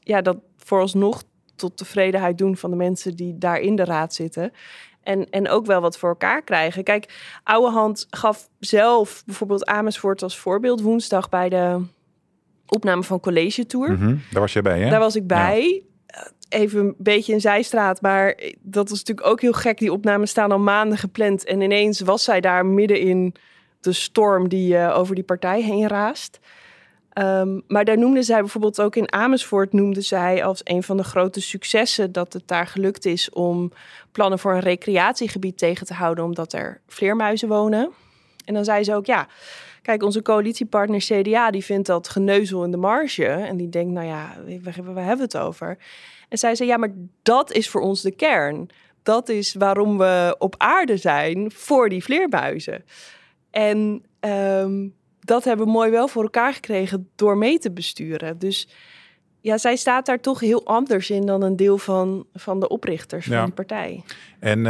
ja, 0.00 0.20
dat 0.20 0.36
vooralsnog 0.56 1.22
tot 1.56 1.76
tevredenheid 1.76 2.38
doen 2.38 2.56
van 2.56 2.70
de 2.70 2.76
mensen 2.76 3.16
die 3.16 3.38
daar 3.38 3.60
in 3.60 3.76
de 3.76 3.84
raad 3.84 4.14
zitten. 4.14 4.52
En, 5.10 5.30
en 5.30 5.48
ook 5.48 5.66
wel 5.66 5.80
wat 5.80 5.98
voor 5.98 6.08
elkaar 6.08 6.42
krijgen. 6.42 6.84
Kijk, 6.84 7.38
Ouwehand 7.44 8.06
gaf 8.10 8.48
zelf 8.58 9.22
bijvoorbeeld 9.26 9.66
Amersfoort 9.66 10.22
als 10.22 10.38
voorbeeld 10.38 10.80
woensdag 10.80 11.28
bij 11.28 11.48
de 11.48 11.82
opname 12.66 13.02
van 13.02 13.20
College 13.20 13.66
Tour. 13.66 13.90
Mm 13.90 13.96
-hmm. 13.96 14.20
Daar 14.30 14.40
was 14.40 14.52
je 14.52 14.62
bij, 14.62 14.80
hè? 14.80 14.90
Daar 14.90 15.00
was 15.00 15.16
ik 15.16 15.26
bij. 15.26 15.82
Ja. 16.06 16.30
Even 16.48 16.80
een 16.80 16.94
beetje 16.98 17.32
een 17.32 17.40
zijstraat, 17.40 18.00
maar 18.00 18.38
dat 18.60 18.90
is 18.90 18.98
natuurlijk 18.98 19.26
ook 19.26 19.40
heel 19.40 19.52
gek. 19.52 19.78
Die 19.78 19.92
opnames 19.92 20.30
staan 20.30 20.52
al 20.52 20.58
maanden 20.58 20.98
gepland. 20.98 21.44
En 21.44 21.60
ineens 21.60 22.00
was 22.00 22.24
zij 22.24 22.40
daar 22.40 22.66
midden 22.66 23.00
in 23.00 23.34
de 23.80 23.92
storm 23.92 24.48
die 24.48 24.74
uh, 24.74 24.98
over 24.98 25.14
die 25.14 25.24
partij 25.24 25.62
heen 25.62 25.88
raast. 25.88 26.40
Um, 27.18 27.62
maar 27.66 27.84
daar 27.84 27.98
noemde 27.98 28.22
zij 28.22 28.40
bijvoorbeeld 28.40 28.80
ook 28.80 28.96
in 28.96 29.12
Amersfoort, 29.12 29.72
noemde 29.72 30.00
zij 30.00 30.44
als 30.44 30.60
een 30.64 30.82
van 30.82 30.96
de 30.96 31.04
grote 31.04 31.40
successen 31.40 32.12
dat 32.12 32.32
het 32.32 32.48
daar 32.48 32.66
gelukt 32.66 33.04
is 33.04 33.30
om 33.30 33.72
plannen 34.12 34.38
voor 34.38 34.52
een 34.52 34.60
recreatiegebied 34.60 35.58
tegen 35.58 35.86
te 35.86 35.94
houden, 35.94 36.24
omdat 36.24 36.52
er 36.52 36.80
vleermuizen 36.86 37.48
wonen. 37.48 37.90
En 38.44 38.54
dan 38.54 38.64
zei 38.64 38.84
ze 38.84 38.94
ook, 38.94 39.06
ja, 39.06 39.28
Kijk, 39.82 40.02
onze 40.02 40.22
coalitiepartner 40.22 41.00
CDA, 41.00 41.50
die 41.50 41.64
vindt 41.64 41.86
dat 41.86 42.08
geneuzel 42.08 42.64
in 42.64 42.70
de 42.70 42.76
marge. 42.76 43.24
En 43.24 43.56
die 43.56 43.68
denkt, 43.68 43.92
nou 43.92 44.06
ja, 44.06 44.36
waar, 44.62 44.94
waar 44.94 45.04
hebben 45.04 45.28
we 45.28 45.36
het 45.36 45.36
over? 45.36 45.78
En 46.28 46.38
zij 46.38 46.54
zei, 46.54 46.68
ja, 46.68 46.76
maar 46.76 46.92
dat 47.22 47.52
is 47.52 47.68
voor 47.68 47.80
ons 47.80 48.02
de 48.02 48.10
kern. 48.10 48.68
Dat 49.02 49.28
is 49.28 49.54
waarom 49.54 49.98
we 49.98 50.36
op 50.38 50.54
aarde 50.58 50.96
zijn 50.96 51.50
voor 51.50 51.88
die 51.88 52.04
vleermuizen. 52.04 52.84
En 53.50 54.04
ehm, 54.20 54.88
dat 55.30 55.44
hebben 55.44 55.66
we 55.66 55.72
mooi 55.72 55.90
wel 55.90 56.08
voor 56.08 56.22
elkaar 56.22 56.52
gekregen 56.52 57.08
door 57.14 57.36
mee 57.36 57.58
te 57.58 57.70
besturen. 57.70 58.38
Dus 58.38 58.68
ja, 59.40 59.58
zij 59.58 59.76
staat 59.76 60.06
daar 60.06 60.20
toch 60.20 60.40
heel 60.40 60.66
anders 60.66 61.10
in 61.10 61.26
dan 61.26 61.42
een 61.42 61.56
deel 61.56 61.78
van, 61.78 62.26
van 62.34 62.60
de 62.60 62.68
oprichters 62.68 63.26
van 63.26 63.44
die 63.44 63.54
partij. 63.54 64.04
En 64.38 64.58
uh, 64.58 64.64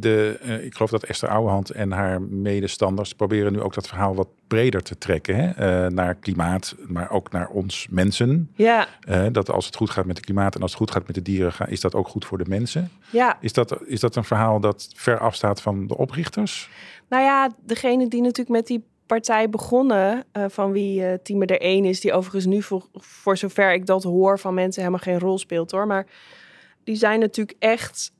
de, 0.00 0.38
uh, 0.44 0.64
ik 0.64 0.74
geloof 0.74 0.90
dat 0.90 1.04
Esther 1.04 1.28
Ouwehand 1.28 1.70
en 1.70 1.92
haar 1.92 2.22
medestanders 2.22 3.12
proberen 3.12 3.52
nu 3.52 3.60
ook 3.60 3.74
dat 3.74 3.88
verhaal 3.88 4.14
wat 4.14 4.28
breder 4.46 4.82
te 4.82 4.98
trekken. 4.98 5.36
Hè? 5.36 5.84
Uh, 5.84 5.90
naar 5.90 6.14
klimaat, 6.14 6.74
maar 6.86 7.10
ook 7.10 7.32
naar 7.32 7.48
ons 7.48 7.86
mensen. 7.90 8.50
Ja. 8.54 8.88
dat 9.32 9.50
als 9.50 9.66
het 9.66 9.76
goed 9.76 9.90
gaat 9.90 10.06
met 10.06 10.16
het 10.16 10.26
klimaat 10.26 10.54
en 10.54 10.62
als 10.62 10.70
het 10.70 10.80
goed 10.80 10.90
gaat 10.90 11.06
met 11.06 11.14
de 11.14 11.22
dieren, 11.22 11.68
is 11.68 11.80
dat 11.80 11.94
ook 11.94 12.08
goed 12.08 12.24
voor 12.24 12.38
de 12.38 12.48
mensen. 12.48 12.90
Ja. 13.10 13.38
Is 13.40 13.52
dat, 13.52 13.78
is 13.86 14.00
dat 14.00 14.16
een 14.16 14.24
verhaal 14.24 14.60
dat 14.60 14.90
ver 14.94 15.18
afstaat 15.18 15.62
van 15.62 15.86
de 15.86 15.96
oprichters? 15.96 16.70
Nou 17.08 17.22
ja, 17.22 17.50
degene 17.66 18.08
die 18.08 18.20
natuurlijk 18.20 18.56
met 18.56 18.66
die 18.66 18.84
partij 19.06 19.48
begonnen, 19.50 20.24
uh, 20.32 20.44
van 20.48 20.72
wie 20.72 21.00
uh, 21.00 21.12
Tieme 21.22 21.46
er 21.46 21.60
één 21.60 21.84
is, 21.84 22.00
die 22.00 22.12
overigens 22.12 22.46
nu 22.46 22.62
voor, 22.62 22.86
voor 22.92 23.36
zover 23.36 23.72
ik 23.72 23.86
dat 23.86 24.02
hoor 24.02 24.38
van 24.38 24.54
mensen 24.54 24.82
helemaal 24.82 25.04
geen 25.04 25.18
rol 25.18 25.38
speelt 25.38 25.70
hoor. 25.70 25.86
Maar 25.86 26.06
die 26.84 26.96
zijn 26.96 27.20
natuurlijk 27.20 27.56
echt 27.58 28.12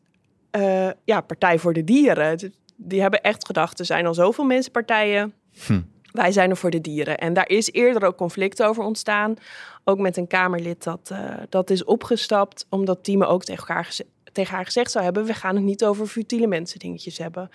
uh, 0.57 0.91
ja, 1.05 1.21
partij 1.21 1.59
voor 1.59 1.73
de 1.73 1.85
dieren. 1.85 2.53
Die 2.77 3.01
hebben 3.01 3.23
echt 3.23 3.47
gedacht, 3.47 3.79
er 3.79 3.85
zijn 3.85 4.07
al 4.07 4.15
zoveel 4.15 4.45
mensen 4.45 4.73
partijen. 4.73 5.35
Hm. 5.67 5.81
Wij 6.13 6.33
zijn 6.33 6.51
er 6.51 6.57
voor 6.57 6.71
de 6.71 6.81
dieren. 6.81 7.19
En 7.19 7.33
daar 7.33 7.49
is 7.49 7.73
eerder 7.73 8.05
ook 8.05 8.17
conflict 8.17 8.63
over 8.63 8.85
ontstaan. 8.85 9.35
Ook 9.85 9.99
met 9.99 10.17
een 10.17 10.27
Kamerlid 10.27 10.85
dat, 10.85 11.15
dat 11.49 11.71
is 11.71 11.85
opgestapt, 11.85 12.67
omdat 12.69 13.05
Tieme 13.05 13.27
ook 13.27 13.45
tegen 13.45 13.67
elkaar 13.67 13.99
tegen 14.35 14.55
haar 14.55 14.65
gezegd 14.65 14.91
zou 14.91 15.05
hebben: 15.05 15.25
we 15.25 15.35
gaan 15.35 15.55
het 15.55 15.65
niet 15.65 15.85
over 15.85 16.07
futiele 16.07 16.47
mensen 16.47 16.79
dingetjes 16.79 17.19
hebben. 17.19 17.51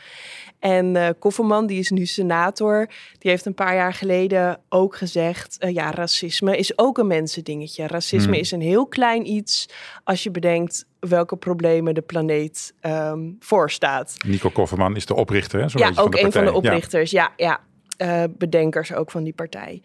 En 0.60 0.96
uh, 0.96 1.10
Kofferman, 1.20 1.68
die 1.68 1.80
is 1.80 1.90
nu 1.90 2.06
senator, 2.06 2.90
die 3.18 3.32
heeft 3.32 3.46
een 3.46 3.54
paar 3.54 3.76
jaar 3.76 3.94
geleden 3.94 4.60
ook 4.70 4.96
gezegd: 4.96 5.58
uh, 5.60 5.74
ja, 5.74 5.92
racisme 5.92 6.58
is 6.58 6.78
ook 6.78 6.98
een 6.98 7.08
mensendingetje. 7.08 7.88
Racisme 7.88 8.32
hmm. 8.32 8.42
is 8.42 8.52
een 8.52 8.62
heel 8.62 8.88
klein 8.88 9.32
iets 9.32 9.70
als 10.04 10.24
je 10.24 10.32
bedenkt 10.32 10.86
welke 11.00 11.36
problemen 11.36 11.94
de 11.94 12.02
planeet 12.02 12.74
um, 12.82 13.36
voorstaat. 13.40 14.16
Nico 14.26 14.50
Kofferman 14.50 14.96
is 14.96 15.06
de 15.06 15.16
oprichter, 15.16 15.62
hè? 15.62 15.70
Zo 15.70 15.80
ja, 15.80 15.92
ook 15.96 16.16
een 16.16 16.32
van 16.32 16.46
de 16.46 16.54
oprichters. 16.54 17.12
Ja, 17.12 17.34
ja, 17.38 17.46
ja. 17.46 17.68
Uh, 18.02 18.24
bedenkers 18.38 18.94
ook 18.94 19.12
van 19.12 19.24
die 19.24 19.34
partij 19.34 19.82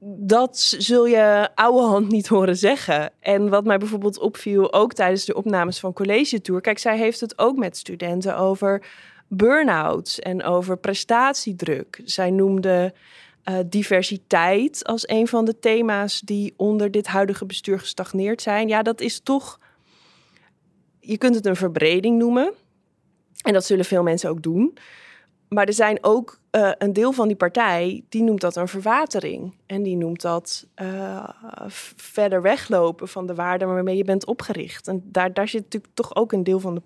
dat 0.00 0.58
zul 0.58 1.06
je 1.06 1.48
oude 1.54 1.86
hand 1.86 2.08
niet 2.08 2.26
horen 2.26 2.56
zeggen. 2.56 3.12
En 3.20 3.48
wat 3.48 3.64
mij 3.64 3.78
bijvoorbeeld 3.78 4.18
opviel, 4.18 4.72
ook 4.72 4.92
tijdens 4.92 5.24
de 5.24 5.34
opnames 5.34 5.78
van 5.80 5.92
College 5.92 6.40
Tour. 6.40 6.60
Kijk, 6.60 6.78
zij 6.78 6.98
heeft 6.98 7.20
het 7.20 7.38
ook 7.38 7.56
met 7.56 7.76
studenten 7.76 8.36
over 8.36 8.86
burn-outs 9.28 10.18
en 10.18 10.44
over 10.44 10.78
prestatiedruk. 10.78 12.00
Zij 12.04 12.30
noemde 12.30 12.94
uh, 13.48 13.58
diversiteit 13.66 14.84
als 14.84 15.08
een 15.08 15.26
van 15.28 15.44
de 15.44 15.58
thema's 15.58 16.20
die 16.20 16.54
onder 16.56 16.90
dit 16.90 17.06
huidige 17.06 17.46
bestuur 17.46 17.78
gestagneerd 17.78 18.42
zijn. 18.42 18.68
Ja, 18.68 18.82
dat 18.82 19.00
is 19.00 19.20
toch. 19.20 19.60
Je 21.00 21.18
kunt 21.18 21.34
het 21.34 21.46
een 21.46 21.56
verbreding 21.56 22.18
noemen. 22.18 22.52
En 23.42 23.52
dat 23.52 23.64
zullen 23.64 23.84
veel 23.84 24.02
mensen 24.02 24.30
ook 24.30 24.42
doen. 24.42 24.78
Maar 25.48 25.66
er 25.66 25.72
zijn 25.72 25.98
ook 26.00 26.40
uh, 26.50 26.70
een 26.78 26.92
deel 26.92 27.12
van 27.12 27.26
die 27.26 27.36
partij 27.36 28.04
die 28.08 28.22
noemt 28.22 28.40
dat 28.40 28.56
een 28.56 28.68
verwatering. 28.68 29.54
En 29.66 29.82
die 29.82 29.96
noemt 29.96 30.20
dat 30.20 30.66
uh, 30.82 31.28
verder 31.96 32.42
weglopen 32.42 33.08
van 33.08 33.26
de 33.26 33.34
waarden 33.34 33.68
waarmee 33.68 33.96
je 33.96 34.04
bent 34.04 34.26
opgericht. 34.26 34.88
En 34.88 35.02
daar, 35.04 35.32
daar 35.32 35.48
zit 35.48 35.62
natuurlijk 35.62 35.94
toch 35.94 36.14
ook 36.16 36.32
een 36.32 36.44
deel 36.44 36.60
van 36.60 36.74
de, 36.74 36.82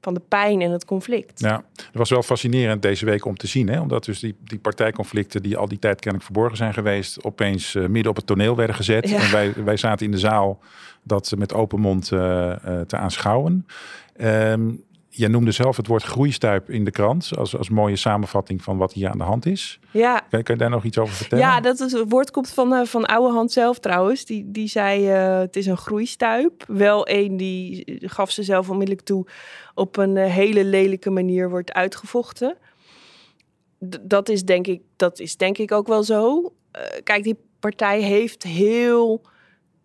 van 0.00 0.14
de 0.14 0.20
pijn 0.28 0.60
en 0.60 0.70
het 0.70 0.84
conflict. 0.84 1.40
Ja, 1.40 1.64
het 1.76 1.88
was 1.92 2.10
wel 2.10 2.22
fascinerend 2.22 2.82
deze 2.82 3.04
week 3.04 3.24
om 3.24 3.36
te 3.36 3.46
zien. 3.46 3.68
Hè? 3.68 3.80
Omdat 3.80 4.04
dus 4.04 4.20
die, 4.20 4.36
die 4.40 4.58
partijconflicten 4.58 5.42
die 5.42 5.56
al 5.56 5.68
die 5.68 5.78
tijd 5.78 6.00
kennelijk 6.00 6.24
verborgen 6.24 6.56
zijn 6.56 6.74
geweest... 6.74 7.24
opeens 7.24 7.74
uh, 7.74 7.86
midden 7.86 8.10
op 8.10 8.16
het 8.16 8.26
toneel 8.26 8.56
werden 8.56 8.76
gezet. 8.76 9.08
Ja. 9.08 9.20
En 9.20 9.30
wij, 9.32 9.52
wij 9.64 9.76
zaten 9.76 10.06
in 10.06 10.12
de 10.12 10.18
zaal 10.18 10.58
dat 11.02 11.32
met 11.36 11.54
open 11.54 11.80
mond 11.80 12.06
te 12.06 12.86
aanschouwen. 12.96 13.66
Um, 14.20 14.88
Jij 15.12 15.28
noemde 15.28 15.52
zelf 15.52 15.76
het 15.76 15.86
woord 15.86 16.02
groeistuip 16.02 16.70
in 16.70 16.84
de 16.84 16.90
krant 16.90 17.30
als, 17.36 17.56
als 17.56 17.68
mooie 17.68 17.96
samenvatting 17.96 18.62
van 18.62 18.76
wat 18.76 18.92
hier 18.92 19.08
aan 19.08 19.18
de 19.18 19.24
hand 19.24 19.46
is. 19.46 19.80
Ja. 19.90 20.20
Kan, 20.30 20.42
kan 20.42 20.54
je 20.54 20.60
daar 20.60 20.70
nog 20.70 20.84
iets 20.84 20.98
over 20.98 21.14
vertellen? 21.14 21.44
Ja, 21.44 21.60
dat 21.60 21.80
is, 21.80 21.92
het 21.92 22.10
woord 22.10 22.30
komt 22.30 22.50
van, 22.50 22.72
uh, 22.72 22.84
van 22.84 23.04
Oude 23.04 23.34
Hand 23.34 23.52
zelf 23.52 23.78
trouwens. 23.78 24.24
Die, 24.24 24.50
die 24.50 24.68
zei 24.68 25.12
uh, 25.12 25.38
het 25.38 25.56
is 25.56 25.66
een 25.66 25.76
groeistuip. 25.76 26.64
Wel 26.66 27.08
een 27.08 27.36
die 27.36 27.98
gaf 28.00 28.30
ze 28.30 28.42
zelf 28.42 28.70
onmiddellijk 28.70 29.06
toe 29.06 29.26
op 29.74 29.96
een 29.96 30.16
uh, 30.16 30.24
hele 30.24 30.64
lelijke 30.64 31.10
manier 31.10 31.50
wordt 31.50 31.72
uitgevochten. 31.72 32.56
D 33.88 33.98
dat, 34.00 34.28
is 34.28 34.44
denk 34.44 34.66
ik, 34.66 34.80
dat 34.96 35.18
is 35.18 35.36
denk 35.36 35.58
ik 35.58 35.72
ook 35.72 35.86
wel 35.86 36.02
zo. 36.02 36.52
kijk, 37.04 37.22
die 37.22 37.36
partij 37.60 38.00
heeft 38.00 38.42
heel 38.42 39.22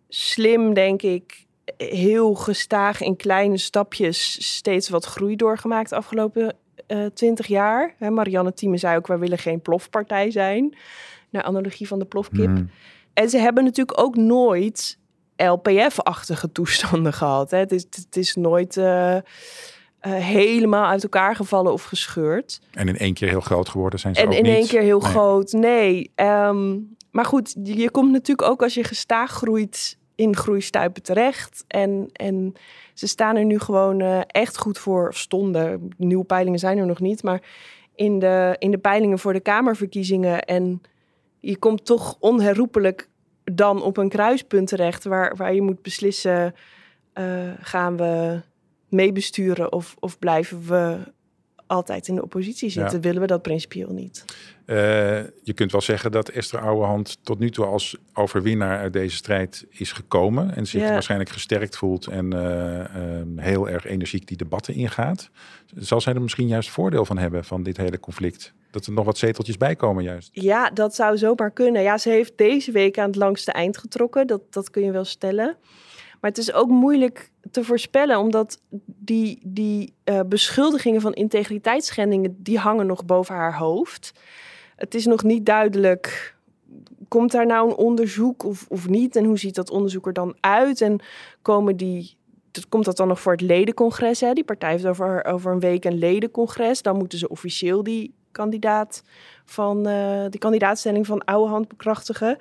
slim, 0.10 0.74
denk 0.74 1.02
ik, 1.02 1.45
heel 1.78 2.34
gestaag 2.34 3.02
in 3.02 3.16
kleine 3.16 3.58
stapjes 3.58 4.48
steeds 4.56 4.90
wat 4.90 5.06
groei 5.06 5.36
doorgemaakt 5.36 5.90
de 5.90 5.96
afgelopen 5.96 6.56
uh, 6.88 7.06
twintig 7.06 7.48
jaar. 7.48 7.96
Hè, 7.98 8.10
Marianne 8.10 8.54
Thieme 8.54 8.78
zei 8.78 8.98
ook, 8.98 9.08
wij 9.08 9.20
willen 9.20 9.38
geen 9.38 9.62
plofpartij 9.62 10.32
zijn. 10.32 10.78
Naar 11.30 11.44
analogie 11.44 11.88
van 11.88 12.00
de 12.00 12.06
plofkip. 12.06 12.48
Mm. 12.48 12.70
En 13.14 13.30
ze 13.30 13.38
hebben 13.38 13.64
natuurlijk 13.64 14.00
ook 14.00 14.16
nooit 14.16 14.98
LPF-achtige 15.36 16.52
toestanden 16.52 17.14
gehad. 17.14 17.52
Hè. 17.52 17.58
Het, 17.58 17.72
is, 17.72 17.86
het 17.90 18.16
is 18.16 18.36
nooit 18.36 18.76
uh, 18.76 19.16
uh, 19.16 19.22
helemaal 20.02 20.86
uit 20.86 21.04
elkaar 21.04 21.36
gevallen 21.36 21.74
of 21.74 21.84
gescheurd. 21.84 22.62
En 22.72 22.88
in 22.88 22.98
één 22.98 23.14
keer 23.14 23.30
heel 23.30 23.42
groot 23.42 23.70
geworden 23.70 24.00
zijn 24.00 24.16
ze 24.16 24.22
en 24.22 24.28
ook 24.28 24.34
in 24.34 24.44
niet. 24.44 24.54
één 24.54 24.68
keer 24.68 24.82
heel 24.82 25.00
nee. 25.00 25.10
groot, 25.10 25.52
nee. 25.52 26.12
Um, 26.16 26.96
maar 27.12 27.26
goed, 27.26 27.56
je 27.64 27.90
komt 27.90 28.12
natuurlijk 28.12 28.50
ook 28.50 28.64
als 28.64 28.74
je 28.74 28.84
gestaag 28.84 29.32
groeit 29.32 29.98
in 30.16 30.36
groeistuipen 30.36 31.04
terecht. 31.04 31.64
En, 31.68 32.10
en 32.14 32.54
ze 32.94 33.08
staan 33.08 33.36
er 33.36 33.46
nu 33.46 33.60
gewoon 33.60 34.02
uh, 34.02 34.22
echt 34.28 34.58
goed 34.58 34.78
voor. 34.78 35.14
Stonden, 35.14 35.90
nieuwe 35.98 36.26
peilingen 36.26 36.60
zijn 36.60 36.78
er 36.78 36.86
nog 36.86 37.00
niet. 37.00 37.24
Maar 37.24 37.42
in 37.96 38.20
de, 38.20 38.56
in 38.60 38.72
de 38.72 38.78
peilingen 38.78 39.20
voor 39.20 39.34
de 39.34 39.40
Kamerverkiezingen. 39.40 40.42
En 40.42 40.82
je 41.40 41.58
komt 41.58 41.86
toch 41.86 42.16
onherroepelijk 42.20 43.10
dan 43.44 43.84
op 43.84 43.98
een 43.98 44.10
kruispunt 44.10 44.68
terecht. 44.68 45.04
Waar, 45.04 45.36
waar 45.36 45.54
je 45.54 45.62
moet 45.62 45.82
beslissen: 45.82 46.56
uh, 47.14 47.52
gaan 47.60 47.98
we 47.98 48.42
meebesturen 48.90 49.72
of, 49.72 49.96
of 50.00 50.20
blijven 50.20 50.68
we 50.68 51.14
altijd 51.68 52.08
in 52.08 52.16
de 52.16 52.24
oppositie 52.24 52.70
zitten. 52.70 52.96
Ja. 52.96 53.04
Willen 53.04 53.22
we 53.22 53.28
dat 53.28 53.42
principieel 53.42 53.92
niet? 53.92 54.26
Uh, 54.66 54.76
je 55.44 55.54
kunt 55.56 55.72
wel 55.72 55.82
zeggen 55.82 56.12
dat 56.12 56.30
Esther 56.30 56.60
Ouwehand 56.60 57.18
tot 57.22 57.40
nu 57.40 57.50
toe 57.50 57.66
als 57.66 57.98
overwinnaar 58.14 58.80
uit 58.80 58.94
deze 58.94 59.16
strijd 59.16 59.66
is 59.70 59.92
gekomen. 59.92 60.56
En 60.56 60.66
zich 60.66 60.82
ja. 60.82 60.92
waarschijnlijk 60.92 61.30
gesterkt 61.30 61.78
voelt 61.78 62.08
en 62.08 62.34
uh, 62.34 62.80
uh, 62.80 62.86
heel 63.36 63.70
erg 63.70 63.86
energiek 63.86 64.28
die 64.28 64.38
debatten 64.38 64.74
ingaat. 64.74 65.30
Zal 65.76 66.02
zij 66.02 66.14
er 66.14 66.22
misschien 66.22 66.48
juist 66.48 66.70
voordeel 66.70 67.06
van 67.06 67.18
hebben 67.18 67.44
van 67.44 67.64
dit 67.64 67.78
hele 67.78 68.00
conflict? 68.00 68.54
Dat 68.72 68.86
er 68.86 68.94
nog 68.94 69.06
wat 69.06 69.18
zeteltjes 69.18 69.58
bij 69.58 69.76
komen 69.76 70.04
juist. 70.04 70.30
Ja, 70.32 70.70
dat 70.70 70.96
zou 70.96 71.18
zomaar 71.18 71.52
kunnen. 71.52 71.82
Ja, 71.82 71.98
ze 71.98 72.10
heeft 72.10 72.38
deze 72.38 72.72
week 72.72 72.98
aan 72.98 73.08
het 73.08 73.16
langste 73.16 73.52
eind 73.52 73.78
getrokken. 73.78 74.28
Dat, 74.28 74.42
dat 74.50 74.70
kun 74.70 74.84
je 74.84 74.92
wel 74.92 75.06
stellen. 75.06 75.58
Maar 76.26 76.34
het 76.34 76.44
is 76.44 76.54
ook 76.54 76.70
moeilijk 76.70 77.32
te 77.52 77.64
voorspellen, 77.64 78.20
omdat 78.20 78.62
die, 78.86 79.40
die 79.44 79.94
uh, 80.06 80.20
beschuldigingen 80.26 81.02
van 81.02 81.14
integriteitsschendingen, 81.14 82.36
die 82.40 82.58
hangen 82.60 82.86
nog 82.86 83.06
boven 83.06 83.36
haar 83.36 83.58
hoofd. 83.58 84.14
Het 84.76 84.96
is 84.96 85.06
nog 85.06 85.24
niet 85.24 85.46
duidelijk, 85.46 86.36
komt 87.08 87.32
daar 87.32 87.46
nou 87.46 87.70
een 87.70 87.76
onderzoek 87.76 88.44
of, 88.44 88.66
of 88.70 88.88
niet? 88.90 89.16
En 89.16 89.26
hoe 89.26 89.40
ziet 89.40 89.56
dat 89.56 89.70
onderzoek 89.70 90.08
er 90.08 90.14
dan 90.14 90.36
uit? 90.40 90.82
En 90.82 91.00
komen 91.42 91.78
die, 91.78 92.18
komt 92.70 92.86
dat 92.86 92.98
dan 92.98 93.08
nog 93.08 93.20
voor 93.20 93.32
het 93.32 93.42
ledencongres? 93.42 94.22
Hè? 94.22 94.34
Die 94.34 94.44
partij 94.44 94.72
heeft 94.72 94.86
over, 94.86 95.26
over 95.26 95.52
een 95.52 95.60
week 95.60 95.86
een 95.86 95.98
ledencongres. 95.98 96.82
Dan 96.82 96.98
moeten 96.98 97.18
ze 97.18 97.30
officieel 97.30 97.84
die 97.84 98.14
kandidaat 98.32 99.04
van 99.46 99.88
uh, 99.88 100.26
die 100.30 100.40
kandidaatstelling 100.40 101.06
van 101.06 101.26
oude 101.26 101.50
hand 101.50 101.68
bekrachtigen 101.68 102.38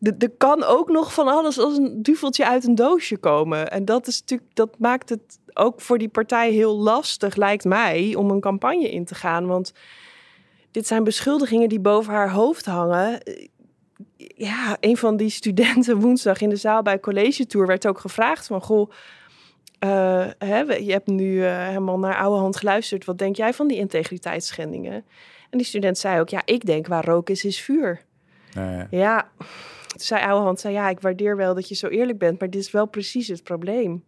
er 0.00 0.30
kan 0.38 0.64
ook 0.64 0.90
nog 0.90 1.14
van 1.14 1.28
alles 1.28 1.58
als 1.58 1.76
een 1.76 2.02
duveltje 2.02 2.46
uit 2.46 2.64
een 2.64 2.74
doosje 2.74 3.16
komen. 3.16 3.70
En 3.70 3.84
dat, 3.84 4.06
is 4.06 4.20
natuurlijk, 4.20 4.50
dat 4.54 4.78
maakt 4.78 5.08
het 5.08 5.38
ook 5.52 5.80
voor 5.80 5.98
die 5.98 6.08
partij 6.08 6.50
heel 6.50 6.76
lastig, 6.76 7.34
lijkt 7.34 7.64
mij, 7.64 8.14
om 8.14 8.30
een 8.30 8.40
campagne 8.40 8.90
in 8.90 9.04
te 9.04 9.14
gaan. 9.14 9.46
Want 9.46 9.72
dit 10.70 10.86
zijn 10.86 11.04
beschuldigingen 11.04 11.68
die 11.68 11.80
boven 11.80 12.12
haar 12.12 12.30
hoofd 12.30 12.66
hangen. 12.66 13.20
Ja, 14.16 14.76
een 14.80 14.96
van 14.96 15.16
die 15.16 15.30
studenten 15.30 16.00
woensdag 16.00 16.40
in 16.40 16.48
de 16.48 16.56
zaal 16.56 16.82
bij 16.82 17.00
College 17.00 17.46
Tour 17.46 17.66
werd 17.66 17.86
ook 17.86 17.98
gevraagd 17.98 18.46
van... 18.46 18.62
Goh, 18.62 18.90
uh, 19.84 20.26
hè, 20.38 20.58
je 20.60 20.92
hebt 20.92 21.06
nu 21.06 21.32
uh, 21.32 21.66
helemaal 21.66 21.98
naar 21.98 22.16
oude 22.16 22.40
hand 22.40 22.56
geluisterd. 22.56 23.04
Wat 23.04 23.18
denk 23.18 23.36
jij 23.36 23.54
van 23.54 23.68
die 23.68 23.78
integriteitsschendingen? 23.78 25.04
En 25.50 25.58
die 25.58 25.66
student 25.66 25.98
zei 25.98 26.20
ook, 26.20 26.28
ja, 26.28 26.42
ik 26.44 26.66
denk 26.66 26.86
waar 26.86 27.04
rook 27.04 27.30
is, 27.30 27.44
is 27.44 27.60
vuur. 27.60 28.00
Ja, 28.90 29.30
toen 29.92 30.06
zei 30.06 30.22
Ouwehand, 30.24 30.60
zei, 30.60 30.74
ja, 30.74 30.88
ik 30.88 31.00
waardeer 31.00 31.36
wel 31.36 31.54
dat 31.54 31.68
je 31.68 31.74
zo 31.74 31.86
eerlijk 31.86 32.18
bent, 32.18 32.40
maar 32.40 32.50
dit 32.50 32.60
is 32.60 32.70
wel 32.70 32.86
precies 32.86 33.28
het 33.28 33.42
probleem. 33.42 34.04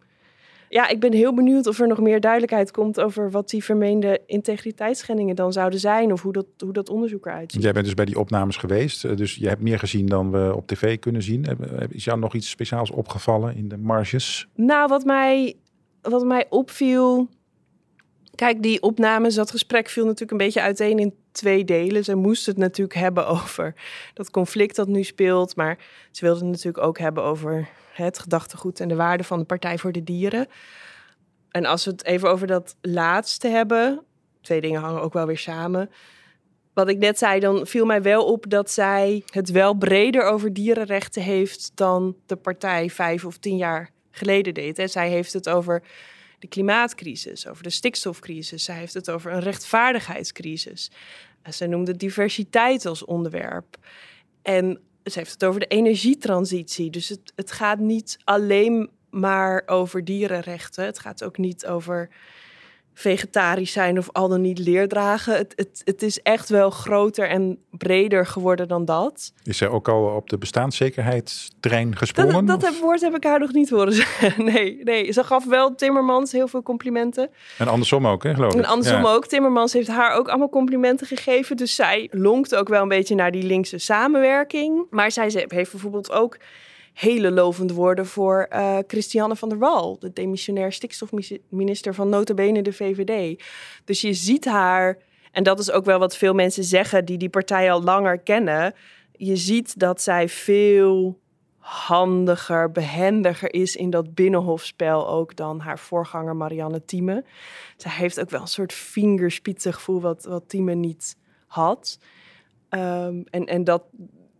Ja, 0.69 0.87
ik 0.87 0.99
ben 0.99 1.13
heel 1.13 1.33
benieuwd 1.33 1.67
of 1.67 1.79
er 1.79 1.87
nog 1.87 1.99
meer 1.99 2.19
duidelijkheid 2.19 2.71
komt 2.71 2.99
over 3.01 3.31
wat 3.31 3.49
die 3.49 3.63
vermeende 3.63 4.21
integriteitsschendingen 4.25 5.35
dan 5.35 5.53
zouden 5.53 5.79
zijn 5.79 6.11
of 6.11 6.21
hoe 6.21 6.33
dat, 6.33 6.45
hoe 6.59 6.73
dat 6.73 6.89
onderzoek 6.89 7.25
eruit 7.25 7.51
ziet. 7.51 7.61
Jij 7.63 7.71
bent 7.71 7.85
dus 7.85 7.93
bij 7.93 8.05
die 8.05 8.19
opnames 8.19 8.57
geweest, 8.57 9.05
eh, 9.05 9.15
dus 9.15 9.35
je 9.35 9.47
hebt 9.47 9.61
meer 9.61 9.79
gezien 9.79 10.05
dan 10.05 10.31
we 10.31 10.53
op 10.55 10.67
tv 10.67 10.99
kunnen 10.99 11.21
zien. 11.23 11.45
Heb- 11.45 11.91
Is 11.93 12.03
jou 12.03 12.19
nog 12.19 12.33
iets 12.33 12.49
speciaals 12.49 12.91
opgevallen 12.91 13.55
in 13.55 13.67
de 13.67 13.77
marges? 13.77 14.47
Nou, 14.55 14.87
wat 14.87 15.03
mij, 15.05 15.55
wat 16.01 16.23
mij 16.25 16.45
opviel. 16.49 17.27
Kijk, 18.35 18.63
die 18.63 18.81
opnames, 18.81 19.35
dat 19.35 19.51
gesprek 19.51 19.89
viel 19.89 20.03
natuurlijk 20.03 20.31
een 20.31 20.37
beetje 20.37 20.61
uiteen 20.61 20.99
in 20.99 21.13
twee 21.31 21.65
delen. 21.65 22.03
Ze 22.03 22.15
moesten 22.15 22.53
het 22.53 22.61
natuurlijk 22.61 22.99
hebben 22.99 23.27
over 23.27 23.75
dat 24.13 24.31
conflict 24.31 24.75
dat 24.75 24.87
nu 24.87 25.03
speelt. 25.03 25.55
Maar 25.55 25.77
ze 26.11 26.25
wilden 26.25 26.43
het 26.43 26.51
natuurlijk 26.51 26.83
ook 26.83 26.97
hebben 26.97 27.23
over 27.23 27.69
het 27.93 28.19
gedachtegoed 28.19 28.79
en 28.79 28.87
de 28.87 28.95
waarde 28.95 29.23
van 29.23 29.39
de 29.39 29.45
Partij 29.45 29.77
voor 29.77 29.91
de 29.91 30.03
Dieren. 30.03 30.47
En 31.49 31.65
als 31.65 31.85
we 31.85 31.91
het 31.91 32.05
even 32.05 32.29
over 32.29 32.47
dat 32.47 32.75
laatste 32.81 33.47
hebben, 33.47 34.03
twee 34.41 34.61
dingen 34.61 34.81
hangen 34.81 35.01
ook 35.01 35.13
wel 35.13 35.25
weer 35.25 35.37
samen. 35.37 35.89
Wat 36.73 36.89
ik 36.89 36.97
net 36.97 37.17
zei, 37.17 37.39
dan 37.39 37.67
viel 37.67 37.85
mij 37.85 38.01
wel 38.01 38.25
op 38.25 38.49
dat 38.49 38.71
zij 38.71 39.23
het 39.25 39.51
wel 39.51 39.73
breder 39.73 40.23
over 40.23 40.53
dierenrechten 40.53 41.21
heeft 41.21 41.71
dan 41.75 42.15
de 42.25 42.35
partij 42.35 42.89
vijf 42.89 43.25
of 43.25 43.37
tien 43.37 43.57
jaar 43.57 43.89
geleden 44.11 44.53
deed. 44.53 44.77
Hè. 44.77 44.87
Zij 44.87 45.09
heeft 45.09 45.33
het 45.33 45.49
over 45.49 45.83
de 46.45 46.51
klimaatcrisis, 46.51 47.47
over 47.47 47.63
de 47.63 47.69
stikstofcrisis. 47.69 48.63
Zij 48.63 48.75
heeft 48.75 48.93
het 48.93 49.09
over 49.09 49.31
een 49.31 49.39
rechtvaardigheidscrisis. 49.39 50.91
Zij 51.43 51.67
noemde 51.67 51.95
diversiteit 51.95 52.85
als 52.85 53.05
onderwerp. 53.05 53.77
En 54.41 54.79
ze 55.03 55.19
heeft 55.19 55.31
het 55.31 55.45
over 55.45 55.59
de 55.59 55.67
energietransitie. 55.67 56.89
Dus 56.89 57.09
het, 57.09 57.33
het 57.35 57.51
gaat 57.51 57.79
niet 57.79 58.17
alleen 58.23 58.89
maar 59.09 59.63
over 59.65 60.03
dierenrechten. 60.03 60.85
Het 60.85 60.99
gaat 60.99 61.23
ook 61.23 61.37
niet 61.37 61.65
over 61.65 62.09
vegetarisch 62.97 63.71
zijn 63.71 63.97
of 63.97 64.09
al 64.11 64.27
dan 64.27 64.41
niet 64.41 64.59
leerdragen. 64.59 65.35
Het, 65.37 65.53
het, 65.55 65.81
het 65.83 66.01
is 66.01 66.21
echt 66.21 66.49
wel 66.49 66.69
groter 66.69 67.29
en 67.29 67.57
breder 67.71 68.25
geworden 68.25 68.67
dan 68.67 68.85
dat. 68.85 69.33
Is 69.43 69.57
zij 69.57 69.67
ook 69.67 69.87
al 69.87 70.03
op 70.15 70.29
de 70.29 70.37
bestaanszekerheidstrein 70.37 71.95
gesprongen? 71.97 72.45
Dat, 72.45 72.61
dat 72.61 72.69
Of- 72.71 72.79
woord 72.79 73.01
heb 73.01 73.15
ik 73.15 73.23
haar 73.23 73.39
nog 73.39 73.51
niet 73.53 73.69
horen 73.69 73.93
zeggen. 74.03 74.43
Nee, 74.45 74.79
nee, 74.83 75.11
ze 75.11 75.23
gaf 75.23 75.45
wel 75.45 75.75
Timmermans 75.75 76.31
heel 76.31 76.47
veel 76.47 76.63
complimenten. 76.63 77.29
En 77.57 77.67
andersom 77.67 78.07
ook, 78.07 78.23
hè, 78.23 78.33
geloof 78.33 78.53
ik. 78.53 78.59
En 78.59 78.65
andersom 78.69 79.01
Ja. 79.03 79.13
ook. 79.13 79.25
Timmermans 79.27 79.73
heeft 79.73 79.87
haar 79.87 80.13
ook 80.15 80.27
allemaal 80.27 80.49
complimenten 80.49 81.07
gegeven. 81.07 81.57
Dus 81.57 81.75
zij 81.75 82.07
lonkt 82.11 82.55
ook 82.55 82.67
wel 82.67 82.81
een 82.81 82.87
beetje 82.87 83.15
naar 83.15 83.31
die 83.31 83.43
linkse 83.43 83.77
samenwerking. 83.77 84.85
Maar 84.89 85.11
zij 85.11 85.29
ze- 85.29 85.45
heeft 85.47 85.71
bijvoorbeeld 85.71 86.11
ook 86.11 86.37
hele 86.95 87.31
lovende 87.31 87.73
woorden 87.73 88.05
voor 88.05 88.47
eh, 88.49 88.77
Christiane 88.87 89.35
van 89.35 89.49
der 89.49 89.57
Wal. 89.57 89.99
De 89.99 90.13
demissionair 90.13 90.71
stikstofminister 90.71 91.93
van 91.93 92.09
notabene 92.09 92.61
de 92.61 92.73
VVD. 92.73 93.43
Dus 93.85 94.01
je 94.01 94.13
ziet 94.13 94.45
haar, 94.45 94.97
en 95.31 95.43
dat 95.43 95.59
is 95.59 95.71
ook 95.71 95.85
wel 95.85 95.99
wat 95.99 96.17
veel 96.17 96.33
mensen 96.33 96.63
zeggen... 96.63 97.05
die 97.05 97.17
die 97.17 97.29
partij 97.29 97.71
al 97.71 97.83
langer 97.83 98.19
kennen. 98.19 98.73
Je 99.11 99.35
ziet 99.35 99.79
dat 99.79 100.01
zij 100.01 100.29
veel 100.29 101.19
handiger, 101.57 102.71
behendiger 102.71 103.53
is 103.53 103.75
in 103.75 103.89
dat 103.89 104.13
binnenhofspel 104.13 105.09
ook 105.09 105.35
dan 105.35 105.59
haar 105.59 105.79
voorganger 105.79 106.35
Marianne 106.35 106.85
Thieme. 106.85 107.25
Zij 107.77 107.91
heeft 107.91 108.19
ook 108.19 108.29
wel 108.29 108.41
een 108.41 108.47
soort 108.47 108.73
vingerspitsengevoel 108.73 110.01
wat, 110.01 110.23
wat 110.23 110.43
Thieme 110.47 110.73
niet 110.73 111.17
had. 111.47 111.99
Ehm, 112.69 113.21
en 113.29 113.45
en 113.45 113.63
dat, 113.63 113.83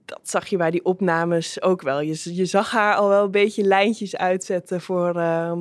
dat 0.05 0.19
zag 0.23 0.47
je 0.47 0.57
bij 0.57 0.71
die 0.71 0.85
opnames 0.85 1.61
ook 1.61 1.81
wel. 1.81 2.01
Je, 2.01 2.35
je 2.35 2.45
zag 2.45 2.71
haar 2.71 2.95
al 2.95 3.09
wel 3.09 3.23
een 3.23 3.31
beetje 3.31 3.63
lijntjes 3.63 4.15
uitzetten 4.15 4.81
voor 4.81 5.15
ehm, 5.15 5.59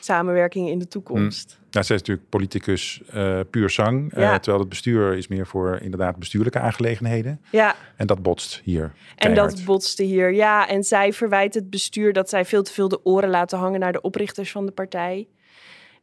samenwerking 0.00 0.68
in 0.68 0.78
de 0.78 0.88
toekomst. 0.88 1.58
Nou, 1.70 1.84
zij 1.86 1.96
is 1.96 2.02
natuurlijk 2.02 2.28
politicus 2.28 3.00
eh, 3.10 3.40
puur 3.50 3.70
zang. 3.70 4.12
eh, 4.12 4.34
terwijl 4.34 4.58
het 4.58 4.68
bestuur 4.68 5.16
is 5.16 5.28
meer 5.28 5.46
voor 5.46 5.78
inderdaad 5.82 6.16
bestuurlijke 6.16 6.58
aangelegenheden. 6.58 7.40
Ja, 7.50 7.74
En 7.96 8.06
dat 8.06 8.22
botst 8.22 8.60
hier. 8.64 8.92
en 9.16 9.34
dat 9.34 9.64
botste 9.64 10.02
hier. 10.02 10.32
Ja, 10.32 10.68
en 10.68 10.84
zij 10.84 11.12
verwijt 11.12 11.54
het 11.54 11.70
bestuur 11.70 12.12
dat 12.12 12.28
zij 12.28 12.44
veel 12.44 12.62
te 12.62 12.72
veel 12.72 12.88
de 12.88 13.04
oren 13.04 13.30
laten 13.30 13.58
hangen 13.58 13.80
naar 13.80 13.92
de 13.92 14.00
oprichters 14.00 14.50
van 14.50 14.66
de 14.66 14.72
partij. 14.72 15.28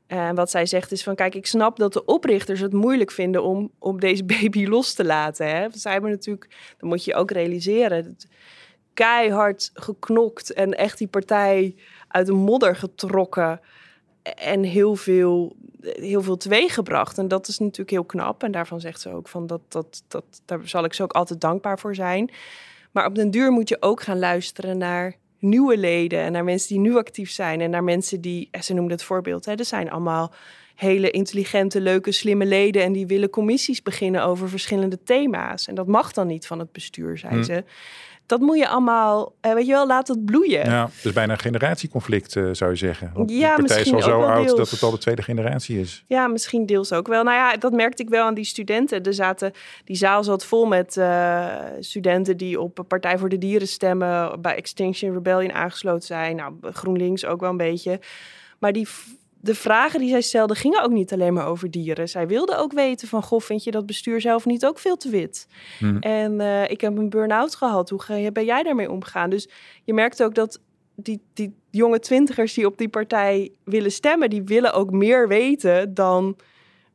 En 0.07 0.35
wat 0.35 0.51
zij 0.51 0.65
zegt 0.65 0.91
is 0.91 1.03
van, 1.03 1.15
kijk, 1.15 1.35
ik 1.35 1.45
snap 1.45 1.77
dat 1.77 1.93
de 1.93 2.05
oprichters 2.05 2.59
het 2.59 2.73
moeilijk 2.73 3.11
vinden 3.11 3.43
om, 3.43 3.71
om 3.79 3.99
deze 3.99 4.23
baby 4.41 4.65
los 4.65 4.93
te 4.93 5.05
laten. 5.05 5.47
Hè? 5.47 5.67
Hebben 5.81 6.09
natuurlijk, 6.09 6.47
dat 6.77 6.89
moet 6.89 7.03
je 7.03 7.15
ook 7.15 7.31
realiseren, 7.31 8.17
keihard 8.93 9.71
geknokt 9.73 10.53
en 10.53 10.77
echt 10.77 10.97
die 10.97 11.07
partij 11.07 11.75
uit 12.07 12.25
de 12.25 12.33
modder 12.33 12.75
getrokken 12.75 13.59
en 14.23 14.63
heel 14.63 14.95
veel, 14.95 15.55
heel 15.81 16.21
veel 16.21 16.37
teweeggebracht. 16.37 17.17
En 17.17 17.27
dat 17.27 17.47
is 17.47 17.59
natuurlijk 17.59 17.89
heel 17.89 18.03
knap. 18.03 18.43
En 18.43 18.51
daarvan 18.51 18.79
zegt 18.79 19.01
ze 19.01 19.09
ook 19.09 19.27
van 19.27 19.47
dat, 19.47 19.61
dat, 19.67 20.03
dat, 20.07 20.25
daar 20.45 20.67
zal 20.67 20.83
ik 20.83 20.93
ze 20.93 21.03
ook 21.03 21.13
altijd 21.13 21.41
dankbaar 21.41 21.79
voor 21.79 21.95
zijn. 21.95 22.31
Maar 22.91 23.05
op 23.05 23.15
den 23.15 23.31
duur 23.31 23.51
moet 23.51 23.69
je 23.69 23.77
ook 23.79 24.01
gaan 24.01 24.19
luisteren 24.19 24.77
naar 24.77 25.15
nieuwe 25.43 25.77
leden 25.77 26.19
en 26.19 26.31
naar 26.31 26.43
mensen 26.43 26.67
die 26.69 26.79
nu 26.79 26.97
actief 26.97 27.31
zijn 27.31 27.61
en 27.61 27.69
naar 27.69 27.83
mensen 27.83 28.21
die, 28.21 28.47
eh, 28.51 28.61
ze 28.61 28.73
noemde 28.73 28.93
het 28.93 29.03
voorbeeld, 29.03 29.45
hè, 29.45 29.53
er 29.55 29.65
zijn 29.65 29.91
allemaal 29.91 30.33
hele 30.75 31.11
intelligente, 31.11 31.81
leuke, 31.81 32.11
slimme 32.11 32.45
leden 32.45 32.83
en 32.83 32.93
die 32.93 33.07
willen 33.07 33.29
commissies 33.29 33.81
beginnen 33.81 34.23
over 34.23 34.49
verschillende 34.49 35.03
thema's. 35.03 35.67
En 35.67 35.75
dat 35.75 35.87
mag 35.87 36.13
dan 36.13 36.27
niet 36.27 36.47
van 36.47 36.59
het 36.59 36.71
bestuur, 36.71 37.17
zei 37.17 37.35
Hm. 37.35 37.43
ze. 37.43 37.63
Dat 38.33 38.41
moet 38.41 38.57
je 38.57 38.67
allemaal, 38.67 39.35
eh, 39.41 39.53
weet 39.53 39.65
je 39.65 39.71
wel, 39.71 39.87
laat 39.87 40.07
het 40.07 40.25
bloeien. 40.25 40.65
Ja, 40.65 40.89
is 41.03 41.13
bijna 41.13 41.33
een 41.33 41.39
generatieconflict, 41.39 42.35
eh, 42.35 42.49
zou 42.51 42.71
je 42.71 42.77
zeggen. 42.77 43.11
Want 43.13 43.31
Ja, 43.31 43.55
de 43.55 43.61
partij 43.61 43.81
is 43.81 43.93
al 43.93 44.01
zo 44.01 44.21
oud 44.21 44.45
deels. 44.45 44.57
dat 44.57 44.69
het 44.69 44.83
al 44.83 44.91
de 44.91 44.97
tweede 44.97 45.21
generatie 45.21 45.79
is. 45.79 46.03
Ja, 46.07 46.27
misschien 46.27 46.65
deels 46.65 46.93
ook 46.93 47.07
wel. 47.07 47.23
Nou 47.23 47.37
ja, 47.37 47.57
dat 47.57 47.71
merkte 47.71 48.03
ik 48.03 48.09
wel 48.09 48.25
aan 48.25 48.33
die 48.33 48.45
studenten. 48.45 49.03
Er 49.03 49.13
zaten, 49.13 49.51
die 49.85 49.95
zaal 49.95 50.23
zat 50.23 50.45
vol 50.45 50.65
met 50.65 50.97
eh, 50.97 51.47
studenten 51.79 52.37
die 52.37 52.59
op 52.59 52.85
Partij 52.87 53.17
voor 53.17 53.29
de 53.29 53.37
Dieren 53.37 53.67
stemmen, 53.67 54.41
bij 54.41 54.55
Extinction 54.55 55.13
Rebellion 55.13 55.53
aangesloten 55.53 56.07
zijn. 56.07 56.35
Nou, 56.35 56.53
GroenLinks 56.61 57.25
ook 57.25 57.39
wel 57.39 57.49
een 57.49 57.57
beetje. 57.57 57.99
Maar 58.59 58.71
die, 58.73 58.87
de 59.43 59.55
vragen 59.55 59.99
die 59.99 60.09
zij 60.09 60.21
stelden 60.21 60.55
gingen 60.55 60.83
ook 60.83 60.91
niet 60.91 61.13
alleen 61.13 61.33
maar 61.33 61.47
over 61.47 61.71
dieren. 61.71 62.09
Zij 62.09 62.27
wilden 62.27 62.57
ook 62.57 62.73
weten 62.73 63.07
van, 63.07 63.23
goh, 63.23 63.41
vind 63.41 63.63
je 63.63 63.71
dat 63.71 63.85
bestuur 63.85 64.21
zelf 64.21 64.45
niet 64.45 64.65
ook 64.65 64.79
veel 64.79 64.97
te 64.97 65.09
wit? 65.09 65.47
Hm. 65.79 65.97
En 65.97 66.41
eh, 66.41 66.69
ik 66.69 66.81
heb 66.81 66.97
een 66.97 67.09
burn-out 67.09 67.55
gehad. 67.55 67.89
Hoe 67.89 68.01
ga 68.01 68.31
ben 68.31 68.45
jij 68.45 68.63
daarmee 68.63 68.91
omgegaan? 68.91 69.29
Dus 69.29 69.49
je 69.83 69.93
merkt 69.93 70.23
ook 70.23 70.35
dat 70.35 70.59
die, 70.95 71.21
die 71.33 71.55
jonge 71.69 71.99
twintigers 71.99 72.53
die 72.53 72.65
op 72.65 72.77
die 72.77 72.89
partij 72.89 73.51
willen 73.63 73.91
stemmen, 73.91 74.29
die 74.29 74.43
willen 74.43 74.73
ook 74.73 74.91
meer 74.91 75.27
weten 75.27 75.93
dan 75.93 76.37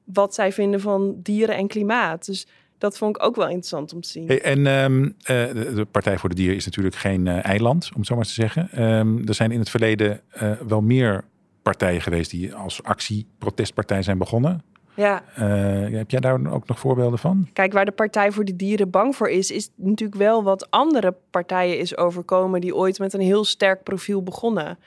wat 0.04 0.34
zij 0.34 0.52
vinden 0.52 0.80
van 0.80 1.16
dieren 1.22 1.56
en 1.56 1.66
klimaat. 1.66 2.26
Dus 2.26 2.46
dat 2.78 2.98
vond 2.98 3.16
ik 3.16 3.22
ook 3.22 3.36
wel 3.36 3.48
interessant 3.48 3.92
om 3.92 4.00
te 4.00 4.08
zien. 4.08 4.26
Hey, 4.26 4.42
en 4.42 4.66
ehm, 4.66 5.04
eh, 5.04 5.74
de, 5.74 5.86
Partij 5.90 6.18
voor 6.18 6.28
de 6.28 6.34
Dieren 6.34 6.56
is 6.56 6.64
natuurlijk 6.64 6.96
geen 6.96 7.26
eh, 7.26 7.44
eiland, 7.44 7.88
om 7.92 7.98
het 7.98 8.06
zo 8.06 8.16
maar 8.16 8.24
te 8.24 8.32
zeggen. 8.32 8.70
Ehm, 8.70 9.28
er 9.28 9.34
zijn 9.34 9.50
in 9.50 9.58
het 9.58 9.70
verleden 9.70 10.20
wel 10.68 10.80
meer 10.80 11.24
partijen 11.68 12.00
geweest 12.00 12.30
die 12.30 12.54
als 12.54 12.82
actie-protestpartij 12.82 14.02
zijn 14.02 14.18
begonnen. 14.18 14.62
Ja, 14.94 15.22
Eh, 15.34 15.96
heb 15.98 16.10
jij 16.10 16.20
daar 16.20 16.50
ook 16.52 16.66
nog 16.68 16.78
voorbeelden 16.78 17.18
van? 17.18 17.48
kijk, 17.52 17.72
waar 17.72 17.84
de 17.84 17.92
Partij 17.92 18.32
voor 18.32 18.44
de 18.44 18.56
Dieren 18.56 18.90
bang 18.90 19.16
voor 19.16 19.28
is, 19.28 19.50
is 19.50 19.70
natuurlijk 19.76 20.18
wel 20.18 20.42
wat 20.42 20.70
andere 20.70 21.14
partijen 21.30 21.78
is 21.78 21.96
overkomen 21.96 22.60
die 22.60 22.74
ooit 22.74 22.98
met 22.98 23.12
een 23.12 23.20
heel 23.20 23.44
sterk 23.44 23.82
profiel 23.82 24.22
begonnen. 24.22 24.78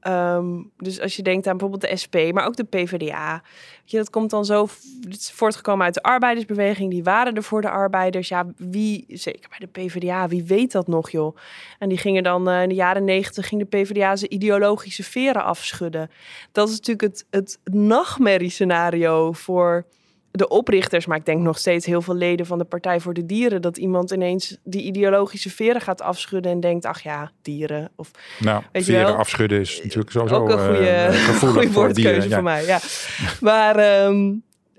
Ehm, 0.00 0.62
dus 0.76 1.00
als 1.00 1.16
je 1.16 1.22
denkt 1.22 1.46
aan 1.46 1.56
bijvoorbeeld 1.56 1.90
de 1.90 1.96
SP, 2.02 2.16
maar 2.32 2.46
ook 2.46 2.56
de 2.56 2.64
PvdA. 2.64 3.42
Weet 3.80 3.90
je, 3.90 3.96
dat 3.96 4.10
komt 4.10 4.30
dan 4.30 4.44
zo 4.44 4.66
voortgekomen 5.32 5.84
uit 5.84 5.94
de 5.94 6.02
arbeidersbeweging. 6.02 6.90
Die 6.90 7.02
waren 7.02 7.34
er 7.34 7.42
voor 7.42 7.60
de 7.60 7.70
arbeiders. 7.70 8.28
Ja, 8.28 8.46
wie, 8.56 9.04
zeker 9.08 9.48
bij 9.48 9.58
de 9.58 9.66
PvdA, 9.66 10.28
wie 10.28 10.44
weet 10.44 10.72
dat 10.72 10.86
nog, 10.86 11.10
joh? 11.10 11.36
En 11.78 11.88
die 11.88 11.98
gingen 11.98 12.22
dan 12.22 12.48
eh, 12.48 12.62
in 12.62 12.68
de 12.68 12.74
jaren 12.74 13.04
negentig, 13.04 13.48
ging 13.48 13.68
de 13.68 13.78
PvdA 13.78 14.16
zijn 14.16 14.34
ideologische 14.34 15.04
veren 15.04 15.44
afschudden. 15.44 16.10
Dat 16.52 16.68
is 16.68 16.74
natuurlijk 16.74 17.14
het, 17.14 17.26
het 17.30 17.58
nachtmerriescenario 17.64 19.32
voor 19.32 19.84
de 20.30 20.48
oprichters, 20.48 21.06
maar 21.06 21.16
ik 21.16 21.26
denk 21.26 21.40
nog 21.40 21.58
steeds 21.58 21.86
heel 21.86 22.02
veel 22.02 22.14
leden 22.14 22.46
van 22.46 22.58
de 22.58 22.64
Partij 22.64 23.00
voor 23.00 23.14
de 23.14 23.26
Dieren, 23.26 23.62
dat 23.62 23.76
iemand 23.76 24.10
ineens 24.10 24.56
die 24.64 24.82
ideologische 24.82 25.50
veren 25.50 25.80
gaat 25.80 26.02
afschudden 26.02 26.52
en 26.52 26.60
denkt, 26.60 26.84
ach 26.84 27.02
ja, 27.02 27.30
dieren. 27.42 27.90
Of 27.96 28.10
Nou, 28.38 28.62
Weet 28.72 28.86
je 28.86 28.92
veren 28.92 29.06
wel, 29.06 29.16
afschudden 29.16 29.60
is 29.60 29.80
natuurlijk 29.82 30.10
sowieso 30.10 30.36
ook 30.36 30.48
een 30.48 30.58
eh, 30.58 30.66
goede, 30.66 31.12
voor 31.38 31.72
woordkeuze. 31.72 32.28
Ja. 32.28 32.34
voor 32.34 32.44
mij. 32.44 32.64
Ja. 32.64 32.78
Maar 33.40 33.78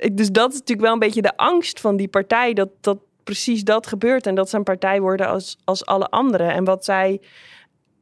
ik, 0.02 0.18
dus 0.18 0.32
dat 0.32 0.50
is 0.52 0.60
natuurlijk 0.60 0.82
wel 0.82 0.94
een 0.94 1.00
beetje 1.00 1.22
de 1.22 1.38
angst 1.38 1.80
van 1.80 1.96
die 1.96 2.08
partij, 2.08 2.54
dat, 2.54 2.70
dat 2.82 2.98
precies 3.24 3.64
dat 3.64 3.88
gebeurt 3.88 4.28
en 4.28 4.36
dat 4.36 4.50
ze 4.50 4.58
een 4.58 4.64
partij 4.64 5.02
worden 5.02 5.28
als, 5.28 5.58
als 5.64 5.86
alle 5.86 6.10
anderen. 6.10 6.52
En 6.52 6.64
wat 6.64 6.86
zij, 6.86 7.22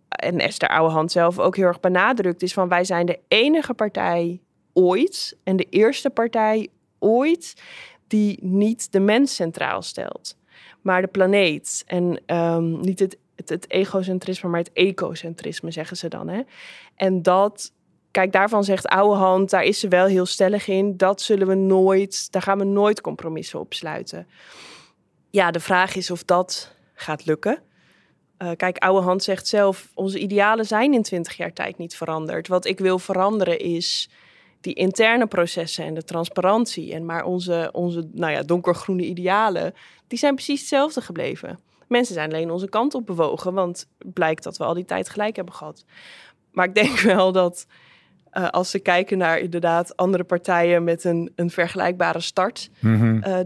en 0.09 0.39
Esther 0.39 0.69
Ouwehand 0.69 1.11
zelf 1.11 1.39
ook 1.39 1.55
heel 1.55 1.65
erg 1.65 1.79
benadrukt, 1.79 2.41
is 2.41 2.53
van 2.53 2.69
wij 2.69 2.83
zijn 2.83 3.05
de 3.05 3.19
enige 3.27 3.73
partij 3.73 4.41
ooit 4.73 5.37
en 5.43 5.55
de 5.55 5.67
eerste 5.69 6.09
partij 6.09 6.69
ooit 6.99 7.53
die 8.07 8.39
niet 8.41 8.91
de 8.91 8.99
mens 8.99 9.35
centraal 9.35 9.81
stelt, 9.81 10.37
maar 10.81 11.01
de 11.01 11.07
planeet. 11.07 11.83
En 11.87 12.21
ehm, 12.25 12.79
niet 12.79 12.99
het, 12.99 13.17
het, 13.35 13.69
egocentrisme, 13.69 14.49
maar 14.49 14.59
het 14.59 14.73
ecocentrisme, 14.73 15.71
zeggen 15.71 15.97
ze 15.97 16.07
dan. 16.07 16.27
Hè? 16.27 16.41
En 16.95 17.21
dat, 17.21 17.71
kijk, 18.11 18.31
daarvan 18.31 18.63
zegt 18.63 18.87
Oude 18.87 19.15
Hand, 19.15 19.49
daar 19.49 19.63
is 19.63 19.79
ze 19.79 19.87
wel 19.87 20.05
heel 20.05 20.25
stellig 20.25 20.67
in. 20.67 20.97
Dat 20.97 21.21
zullen 21.21 21.47
we 21.47 21.55
nooit, 21.55 22.31
daar 22.31 22.41
gaan 22.41 22.57
we 22.57 22.63
nooit 22.63 23.01
compromissen 23.01 23.59
op 23.59 23.73
sluiten. 23.73 24.27
Ja, 25.29 25.51
de 25.51 25.59
vraag 25.59 25.95
is 25.95 26.11
of 26.11 26.23
dat 26.23 26.75
gaat 26.93 27.25
lukken. 27.25 27.61
Uh, 28.39 28.51
kijk, 28.55 28.77
Oude 28.77 29.05
Hand 29.05 29.23
zegt 29.23 29.47
zelf, 29.47 29.91
onze 29.93 30.19
idealen 30.19 30.65
zijn 30.65 30.93
in 30.93 31.01
twintig 31.03 31.37
jaar 31.37 31.53
tijd 31.53 31.77
niet 31.77 31.95
veranderd. 31.95 32.47
Wat 32.47 32.65
ik 32.65 32.79
wil 32.79 32.99
veranderen 32.99 33.59
is 33.59 34.09
die 34.61 34.73
interne 34.73 35.27
processen 35.27 35.85
en 35.85 35.93
de 35.93 36.03
transparantie. 36.03 36.93
En 36.93 37.05
maar 37.05 37.23
onze, 37.23 37.69
onze 37.71 38.09
nou 38.11 38.31
ja, 38.31 38.43
donkergroene 38.43 39.05
idealen, 39.05 39.73
die 40.07 40.19
zijn 40.19 40.35
precies 40.35 40.59
hetzelfde 40.59 41.01
gebleven. 41.01 41.59
Mensen 41.87 42.13
zijn 42.13 42.33
alleen 42.33 42.51
onze 42.51 42.69
kant 42.69 42.93
op 42.93 43.05
bewogen, 43.05 43.53
want 43.53 43.87
blijkt 43.97 44.43
dat 44.43 44.57
we 44.57 44.63
al 44.63 44.73
die 44.73 44.85
tijd 44.85 45.09
gelijk 45.09 45.35
hebben 45.35 45.53
gehad. 45.53 45.85
Maar 46.51 46.65
ik 46.65 46.75
denk 46.75 46.99
wel 47.15 47.31
dat 47.31 47.67
uh, 48.33 48.47
als 48.47 48.69
ze 48.69 48.79
kijken 48.79 49.17
naar 49.17 49.39
inderdaad 49.39 49.97
andere 49.97 50.23
partijen 50.23 50.83
met 50.83 51.03
een, 51.03 51.31
een 51.35 51.49
vergelijkbare 51.49 52.19
start, 52.19 52.69
mm 52.79 52.97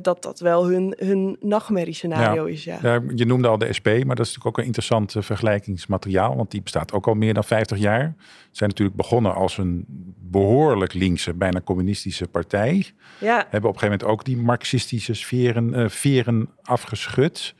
dat 0.01 0.23
dat 0.23 0.39
wel 0.39 0.67
hun, 0.67 0.95
hun 0.97 1.37
nachtmerriescenario 1.39 2.45
is. 2.45 2.63
Ja. 2.63 2.77
ja. 2.81 3.01
je 3.15 3.25
noemde 3.25 3.47
al 3.47 3.57
de 3.57 3.73
SP, 3.77 3.87
maar 3.87 4.15
dat 4.15 4.25
is 4.25 4.35
natuurlijk 4.35 4.45
ook 4.45 4.57
een 4.57 4.65
interessant 4.65 5.15
vergelijkingsmateriaal, 5.19 6.35
want 6.35 6.51
die 6.51 6.61
bestaat 6.61 6.93
ook 6.93 7.07
al 7.07 7.13
meer 7.13 7.33
dan 7.33 7.43
50 7.43 7.77
jaar. 7.77 8.15
Ze 8.17 8.33
zijn 8.51 8.69
natuurlijk 8.69 8.97
begonnen 8.97 9.35
als 9.35 9.57
een 9.57 9.85
behoorlijk 10.19 10.93
linkse, 10.93 11.33
bijna 11.33 11.61
communistische 11.61 12.27
partij. 12.27 12.91
Ja. 13.19 13.35
Hebben 13.49 13.69
op 13.69 13.75
een 13.75 13.79
gegeven 13.79 13.99
moment 13.99 14.03
ook 14.03 14.25
die 14.25 14.37
marxistische 14.37 15.13
sferen, 15.13 15.91
veren 15.91 16.49
afgeschud. 16.61 17.55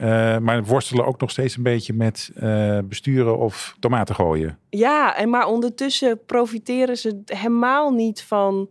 Uh, 0.00 0.38
maar 0.38 0.64
worstelen 0.64 1.06
ook 1.06 1.20
nog 1.20 1.30
steeds 1.30 1.56
een 1.56 1.62
beetje 1.62 1.92
met 1.92 2.30
uh, 2.42 2.78
besturen 2.84 3.38
of 3.38 3.76
tomaten 3.80 4.14
gooien. 4.14 4.58
Ja, 4.70 5.16
en 5.16 5.30
maar 5.30 5.46
ondertussen 5.46 6.24
profiteren 6.26 6.96
ze 6.96 7.22
helemaal 7.24 7.90
niet 7.90 8.22
van 8.22 8.68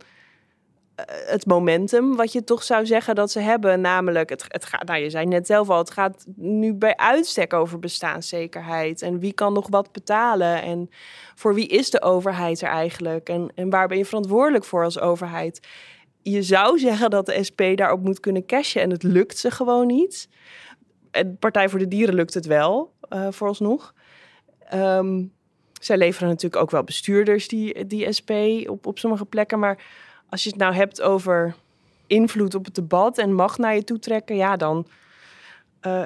uh, 1.00 1.06
het 1.08 1.46
momentum, 1.46 2.16
wat 2.16 2.32
je 2.32 2.44
toch 2.44 2.64
zou 2.64 2.86
zeggen 2.86 3.16
dat 3.16 3.32
ze 3.32 3.40
hebben. 3.40 3.82
Namelijk, 3.82 4.30
het, 4.30 4.46
het 4.48 4.66
gaat, 4.66 4.86
nou 4.86 5.00
je 5.00 5.10
zei 5.10 5.26
net 5.26 5.48
zelf 5.48 5.70
al, 5.70 5.78
het 5.78 5.92
gaat 5.92 6.26
nu 6.36 6.74
bij 6.74 6.96
uitstek 6.96 7.54
over 7.54 7.80
bestaanszekerheid. 7.80 9.02
En 9.02 9.20
wie 9.20 9.34
kan 9.34 9.54
nog 9.54 9.68
wat 9.70 9.92
betalen? 9.92 10.62
En 10.62 10.90
voor 11.36 11.54
wie 11.54 11.68
is 11.68 11.90
de 11.90 12.02
overheid 12.02 12.62
er 12.62 12.70
eigenlijk? 12.70 13.30
En, 13.30 13.52
en 13.56 13.70
waar 13.70 13.88
ben 13.88 13.98
je 13.98 14.06
verantwoordelijk 14.06 14.66
voor 14.66 14.84
als 14.84 15.00
overheid? 15.00 15.68
Je 16.22 16.44
zou 16.44 16.80
zeggen 16.80 17.10
dat 17.10 17.26
de 17.26 17.44
SP 17.50 17.62
daarop 17.76 18.04
moet 18.04 18.20
kunnen 18.20 18.46
cashen 18.46 18.82
en 18.82 18.90
het 18.90 19.04
lukt 19.04 19.38
ze 19.38 19.52
gewoon 19.52 19.88
niet 19.88 20.30
Partij 21.40 21.70
voor 21.70 21.80
de 21.80 21.88
Dieren 21.88 22.16
lukt 22.16 22.34
het 22.34 22.46
wel, 22.46 22.94
uh, 23.10 23.28
vooralsnog. 23.32 23.94
Um, 24.74 25.32
zij 25.80 25.98
leveren 25.98 26.28
natuurlijk 26.28 26.62
ook 26.62 26.72
wel 26.72 26.84
bestuurders, 26.84 27.48
die, 27.48 27.88
die 27.88 28.12
SP, 28.18 28.32
op, 28.70 28.86
op 28.86 29.00
sommige 29.00 29.26
plekken. 29.26 29.60
Maar 29.60 29.84
als 30.30 30.44
je 30.44 30.50
het 30.50 30.60
nou 30.60 30.74
hebt 30.74 31.02
over 31.02 31.56
invloed 32.08 32.56
op 32.56 32.66
het 32.66 32.76
debat 32.76 33.18
en 33.18 33.34
macht 33.34 33.58
naar 33.58 33.76
je 33.76 33.84
toe 33.84 34.00
trekken, 34.00 34.36
ja, 34.36 34.56
dan 34.56 34.88
uh, 35.88 36.06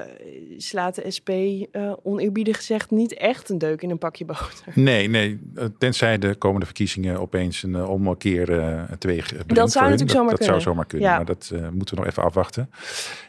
slaat 0.57 0.95
de 0.95 1.11
SP 1.17 1.29
uh, 1.29 1.93
oneerbiedig 2.03 2.55
gezegd 2.55 2.91
niet 2.91 3.13
echt 3.13 3.49
een 3.49 3.57
deuk 3.57 3.81
in 3.81 3.89
een 3.89 3.97
pakje 3.97 4.25
boter. 4.25 4.65
Nee, 4.73 5.07
nee. 5.07 5.39
Tenzij 5.77 6.17
de 6.17 6.35
komende 6.35 6.65
verkiezingen 6.65 7.19
opeens 7.19 7.63
een 7.63 7.75
uh, 7.75 8.11
teweeg 8.97 9.27
brengt. 9.27 9.55
Dat 9.55 9.71
zou 9.71 9.85
natuurlijk 9.85 10.11
zomaar 10.11 10.29
dat, 10.29 10.37
kunnen. 10.37 10.37
Dat 10.37 10.45
zou 10.45 10.59
zomaar 10.61 10.85
kunnen, 10.85 11.09
ja. 11.09 11.15
maar 11.15 11.25
dat 11.25 11.51
moeten 11.73 11.95
we 11.95 12.01
nog 12.01 12.09
even 12.09 12.23
afwachten. 12.23 12.69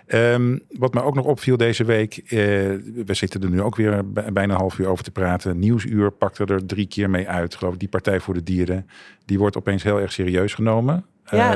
Um, 0.07 0.61
wat 0.69 0.95
me 0.95 1.03
ook 1.03 1.15
nog 1.15 1.25
opviel 1.25 1.57
deze 1.57 1.85
week, 1.85 2.23
we 2.29 3.15
zitten 3.15 3.43
er 3.43 3.51
nu 3.51 3.63
ook 3.63 3.77
weer 3.77 4.11
bijna 4.13 4.43
een 4.43 4.61
half 4.61 4.79
uur 4.79 4.87
over 4.87 5.05
te 5.05 5.11
praten. 5.11 5.59
Nieuwsuur 5.59 6.11
pakte 6.11 6.45
er 6.45 6.67
drie 6.67 6.87
keer 6.87 7.11
mee 7.11 7.29
uit, 7.29 7.55
geloof 7.55 7.75
ik. 7.75 7.81
Die 7.81 7.89
Partij 7.89 8.21
voor 8.21 8.35
de 8.35 8.43
Dieren, 8.43 8.87
die 9.25 9.39
wordt 9.39 9.57
opeens 9.57 9.83
heel 9.83 10.01
erg 10.01 10.13
serieus 10.13 10.55
genomen. 10.55 11.05
Ja. 11.31 11.55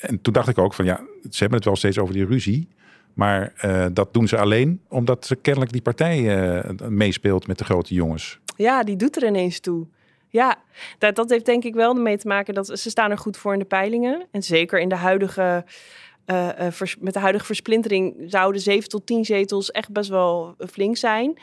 en 0.00 0.20
toen 0.22 0.32
dacht 0.32 0.48
ik 0.48 0.58
ook 0.58 0.74
van 0.74 0.84
ja, 0.84 1.00
ze 1.30 1.38
hebben 1.38 1.56
het 1.56 1.64
wel 1.64 1.76
steeds 1.76 1.98
over 1.98 2.14
die 2.14 2.26
ruzie. 2.26 2.68
Maar 3.14 3.52
uh, 3.64 3.86
dat 3.92 4.12
doen 4.12 4.28
ze 4.28 4.38
alleen 4.38 4.80
omdat 4.88 5.26
ze 5.26 5.36
kennelijk 5.36 5.72
die 5.72 5.82
partij 5.82 6.18
uh, 6.18 6.88
meespeelt 6.88 7.46
met 7.46 7.58
de 7.58 7.64
grote 7.64 7.94
jongens. 7.94 8.38
Ja, 8.56 8.82
die 8.82 8.96
doet 8.96 9.16
er 9.16 9.26
ineens 9.26 9.60
toe. 9.60 9.86
Ja, 10.28 10.56
dat, 10.98 11.16
dat 11.16 11.30
heeft 11.30 11.46
denk 11.46 11.64
ik 11.64 11.74
wel 11.74 11.94
mee 11.94 12.18
te 12.18 12.28
maken 12.28 12.54
dat 12.54 12.66
ze 12.66 12.90
staan 12.90 13.10
er 13.10 13.18
goed 13.18 13.36
voor 13.36 13.52
in 13.52 13.58
de 13.58 13.64
peilingen. 13.64 14.26
En 14.30 14.42
zeker 14.42 14.80
in 14.80 14.88
de 14.88 14.94
huidige, 14.94 15.64
vers, 16.70 16.96
met 16.98 17.14
de 17.14 17.20
huidige 17.20 17.44
versplintering 17.44 18.14
zouden 18.26 18.60
7 18.60 18.88
tot 18.88 19.06
10 19.06 19.24
zetels 19.24 19.70
echt 19.70 19.92
best 19.92 20.10
wel 20.10 20.54
flink 20.70 20.96
zijn. 20.96 21.38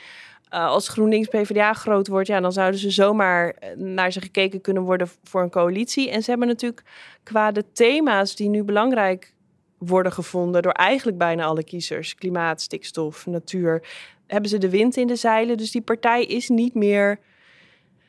als 0.49 0.87
GroenLinks 0.87 1.27
PvdA 1.27 1.73
groot 1.73 2.07
wordt, 2.07 2.27
ja, 2.27 2.39
dan 2.39 2.51
zouden 2.51 2.79
ze 2.79 2.89
zomaar 2.89 3.55
naar 3.75 4.11
ze 4.11 4.21
gekeken 4.21 4.61
kunnen 4.61 4.83
worden 4.83 5.07
voor 5.23 5.41
een 5.41 5.49
coalitie. 5.49 6.09
En 6.09 6.23
ze 6.23 6.29
hebben 6.29 6.47
natuurlijk 6.47 6.83
qua 7.23 7.51
de 7.51 7.63
thema's 7.73 8.35
die 8.35 8.49
nu 8.49 8.63
belangrijk 8.63 9.33
worden 9.77 10.11
gevonden 10.11 10.61
door 10.61 10.71
eigenlijk 10.71 11.17
bijna 11.17 11.43
alle 11.43 11.63
kiezers. 11.63 12.15
Klimaat, 12.15 12.61
stikstof, 12.61 13.25
natuur. 13.25 13.83
Hebben 14.27 14.49
ze 14.49 14.57
de 14.57 14.69
wind 14.69 14.97
in 14.97 15.07
de 15.07 15.15
zeilen. 15.15 15.57
Dus 15.57 15.71
die 15.71 15.81
partij 15.81 16.23
is 16.23 16.49
niet 16.49 16.73
meer. 16.73 17.19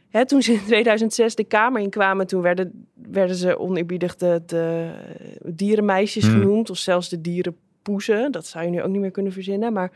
Hè, 0.08 0.26
toen 0.26 0.42
ze 0.42 0.52
in 0.52 0.64
2006 0.64 1.34
de 1.34 1.44
Kamer 1.44 1.80
inkwamen, 1.80 2.26
toen 2.26 2.42
werden, 2.42 2.86
werden 2.94 3.36
ze 3.36 3.58
oneerbiedig 3.58 4.16
de, 4.16 4.42
de 4.46 4.90
dierenmeisjes 5.44 6.24
hmm. 6.24 6.32
genoemd. 6.40 6.70
Of 6.70 6.78
zelfs 6.78 7.08
de 7.08 7.20
dierenpoezen. 7.20 8.32
Dat 8.32 8.46
zou 8.46 8.64
je 8.64 8.70
nu 8.70 8.82
ook 8.82 8.90
niet 8.90 9.00
meer 9.00 9.10
kunnen 9.10 9.32
verzinnen. 9.32 9.72
Maar 9.72 9.92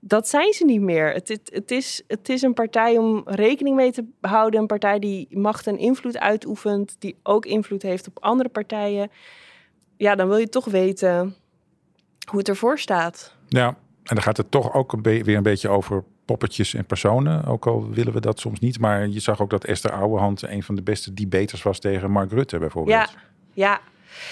dat 0.00 0.28
zijn 0.28 0.52
ze 0.52 0.64
niet 0.64 0.80
meer. 0.80 1.12
Het, 1.12 1.28
het, 1.28 1.50
het, 1.52 1.70
is, 1.70 2.02
het 2.06 2.28
is 2.28 2.42
een 2.42 2.54
partij 2.54 2.98
om 2.98 3.22
rekening 3.24 3.76
mee 3.76 3.92
te 3.92 4.04
houden. 4.20 4.60
Een 4.60 4.66
partij 4.66 4.98
die 4.98 5.28
macht 5.30 5.66
en 5.66 5.78
invloed 5.78 6.18
uitoefent. 6.18 6.96
Die 6.98 7.16
ook 7.22 7.46
invloed 7.46 7.82
heeft 7.82 8.08
op 8.08 8.22
andere 8.22 8.48
partijen 8.48 9.10
ja, 10.02 10.14
dan 10.14 10.28
wil 10.28 10.36
je 10.36 10.48
toch 10.48 10.64
weten 10.64 11.34
hoe 12.28 12.38
het 12.38 12.48
ervoor 12.48 12.78
staat. 12.78 13.36
Ja, 13.48 13.66
en 14.02 14.14
dan 14.14 14.22
gaat 14.22 14.36
het 14.36 14.50
toch 14.50 14.74
ook 14.74 14.92
een 14.92 15.02
weer 15.02 15.36
een 15.36 15.42
beetje 15.42 15.68
over 15.68 16.04
poppetjes 16.24 16.74
en 16.74 16.84
personen. 16.84 17.44
Ook 17.44 17.66
al 17.66 17.90
willen 17.90 18.12
we 18.12 18.20
dat 18.20 18.40
soms 18.40 18.60
niet. 18.60 18.78
Maar 18.78 19.08
je 19.08 19.20
zag 19.20 19.40
ook 19.40 19.50
dat 19.50 19.64
Esther 19.64 19.92
Ouwehand 19.92 20.42
een 20.42 20.62
van 20.62 20.74
de 20.74 20.82
beste 20.82 21.14
debaters 21.14 21.62
was 21.62 21.78
tegen 21.78 22.10
Mark 22.10 22.30
Rutte 22.30 22.58
bijvoorbeeld. 22.58 22.96
Ja, 22.96 23.08
ja. 23.52 23.80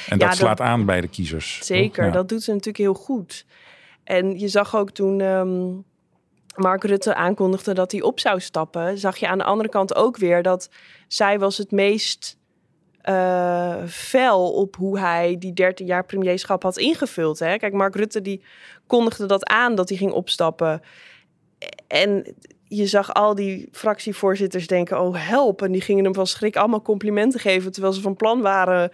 En 0.09 0.18
dat 0.18 0.37
slaat 0.37 0.61
aan 0.61 0.85
bij 0.85 1.00
de 1.00 1.09
kiezers. 1.09 1.59
Zeker, 1.62 2.12
dat 2.12 2.28
doet 2.28 2.42
ze 2.42 2.50
natuurlijk 2.50 2.78
heel 2.78 2.94
goed. 2.94 3.46
En 4.04 4.38
je 4.38 4.48
zag 4.48 4.76
ook 4.76 4.90
toen 4.90 5.20
um, 5.20 5.85
Mark 6.56 6.85
Rutte 6.85 7.14
aankondigde 7.14 7.74
dat 7.74 7.92
hij 7.92 8.02
op 8.02 8.20
zou 8.20 8.40
stappen, 8.40 8.98
zag 8.98 9.16
je 9.16 9.28
aan 9.28 9.38
de 9.38 9.44
andere 9.44 9.68
kant 9.68 9.94
ook 9.94 10.16
weer 10.16 10.42
dat 10.42 10.70
zij 11.09 11.38
was 11.38 11.59
het 11.59 11.70
meest 11.70 12.38
uh, 13.08 13.84
op 14.32 14.76
hoe 14.76 14.98
hij 14.98 15.36
die 15.38 15.52
13 15.52 15.86
jaar 15.86 16.04
premierschap 16.04 16.62
had 16.62 16.78
ingevuld. 16.78 17.38
Hè? 17.38 17.56
Kijk, 17.56 17.72
Mark 17.72 17.94
Rutte 17.94 18.20
die 18.20 18.42
kondigde 18.86 19.26
dat 19.26 19.46
aan 19.46 19.74
dat 19.74 19.88
hij 19.88 19.98
ging 19.98 20.12
opstappen. 20.12 20.80
En 21.86 22.34
je 22.64 22.86
zag 22.86 23.14
al 23.14 23.34
die 23.34 23.68
fractievoorzitters 23.72 24.66
denken: 24.66 25.00
oh 25.00 25.28
help. 25.28 25.62
En 25.62 25.72
die 25.72 25.80
gingen 25.80 26.04
hem 26.04 26.14
van 26.14 26.26
schrik 26.26 26.56
allemaal 26.56 26.82
complimenten 26.82 27.40
geven. 27.40 27.72
Terwijl 27.72 27.92
ze 27.92 28.00
van 28.00 28.16
plan 28.16 28.40
waren 28.40 28.90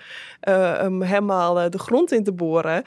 uh, 0.48 0.78
hem 0.78 1.02
helemaal 1.02 1.62
uh, 1.62 1.70
de 1.70 1.78
grond 1.78 2.12
in 2.12 2.24
te 2.24 2.32
boren. 2.32 2.82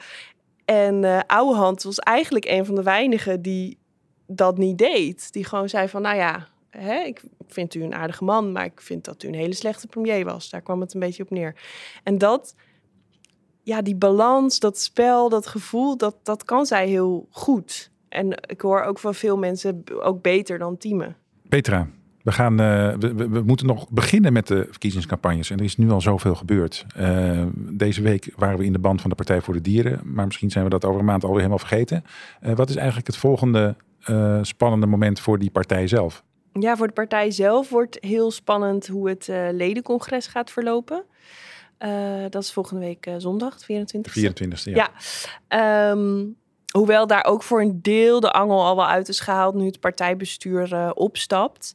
En 0.64 1.02
uh, 1.02 1.20
Ouwehand 1.26 1.82
was 1.82 1.98
eigenlijk 1.98 2.44
een 2.44 2.64
van 2.66 2.74
de 2.74 2.82
weinigen 2.82 3.42
die 3.42 3.78
dat 4.26 4.58
niet 4.58 4.78
deed. 4.78 5.32
Die 5.32 5.44
gewoon 5.44 5.68
zei: 5.68 5.88
van 5.88 6.02
nou 6.02 6.16
ja, 6.16 6.46
hè, 6.70 7.00
ik 7.00 7.22
vind 7.46 7.74
u 7.74 7.82
een 7.82 7.94
aardige 7.94 8.24
man, 8.24 8.52
maar 8.52 8.64
ik 8.64 8.80
vind 8.80 9.04
dat 9.04 9.22
u 9.22 9.28
een 9.28 9.34
hele 9.34 9.54
slechte 9.54 9.86
premier 9.86 10.24
was. 10.24 10.50
Daar 10.50 10.62
kwam 10.62 10.80
het 10.80 10.94
een 10.94 11.00
beetje 11.00 11.22
op 11.22 11.30
neer. 11.30 11.54
En 12.02 12.18
dat, 12.18 12.54
ja, 13.62 13.82
die 13.82 13.96
balans, 13.96 14.58
dat 14.58 14.78
spel, 14.78 15.28
dat 15.28 15.46
gevoel, 15.46 15.96
dat, 15.96 16.16
dat 16.22 16.44
kan 16.44 16.66
zij 16.66 16.88
heel 16.88 17.28
goed. 17.30 17.90
En 18.08 18.30
ik 18.46 18.60
hoor 18.60 18.82
ook 18.82 18.98
van 18.98 19.14
veel 19.14 19.36
mensen 19.36 19.82
ook 20.00 20.22
beter 20.22 20.58
dan 20.58 20.76
Tieme. 20.76 21.14
Petra, 21.48 21.88
we, 22.22 22.32
gaan, 22.32 22.52
uh, 22.52 22.94
we, 22.98 23.42
moeten 23.44 23.66
nog 23.66 23.88
beginnen 23.88 24.32
met 24.32 24.46
de 24.46 24.66
verkiezingscampagnes. 24.70 25.50
En 25.50 25.58
er 25.58 25.64
is 25.64 25.76
nu 25.76 25.90
al 25.90 26.00
zoveel 26.00 26.34
gebeurd. 26.34 26.86
Uh, 26.98 27.46
deze 27.56 28.02
week 28.02 28.32
waren 28.36 28.58
we 28.58 28.64
in 28.64 28.72
de 28.72 28.78
band 28.78 29.00
van 29.00 29.10
de 29.10 29.16
Partij 29.16 29.40
voor 29.40 29.54
de 29.54 29.60
Dieren. 29.60 30.00
Maar 30.04 30.26
misschien 30.26 30.50
zijn 30.50 30.64
we 30.64 30.70
dat 30.70 30.84
over 30.84 31.00
een 31.00 31.06
maand 31.06 31.22
alweer 31.22 31.38
helemaal 31.38 31.58
vergeten. 31.58 32.04
Uh, 32.42 32.54
wat 32.54 32.68
is 32.68 32.76
eigenlijk 32.76 33.06
het 33.06 33.16
volgende 33.16 33.76
spannende 34.42 34.86
moment 34.86 35.20
voor 35.20 35.38
die 35.38 35.50
partij 35.50 35.86
zelf? 35.86 36.24
Ja, 36.52 36.76
voor 36.76 36.86
de 36.86 36.92
partij 36.92 37.30
zelf 37.30 37.68
wordt 37.68 37.96
heel 38.00 38.30
spannend 38.30 38.86
hoe 38.86 39.08
het 39.08 39.28
uh, 39.28 39.48
ledencongres 39.52 40.26
gaat 40.26 40.50
verlopen. 40.50 41.04
Uh, 41.78 42.24
dat 42.30 42.42
is 42.42 42.52
volgende 42.52 42.86
week 42.86 43.06
uh, 43.06 43.14
zondag, 43.18 43.64
24 43.64 44.12
24 44.12 44.64
ja. 44.64 44.90
ja. 45.48 45.90
Um, 45.90 46.36
hoewel 46.72 47.06
daar 47.06 47.24
ook 47.24 47.42
voor 47.42 47.60
een 47.60 47.82
deel 47.82 48.20
de 48.20 48.30
angel 48.30 48.64
al 48.64 48.76
wel 48.76 48.86
uit 48.86 49.08
is 49.08 49.20
gehaald 49.20 49.54
nu 49.54 49.66
het 49.66 49.80
partijbestuur 49.80 50.92
opstapt. 50.94 51.74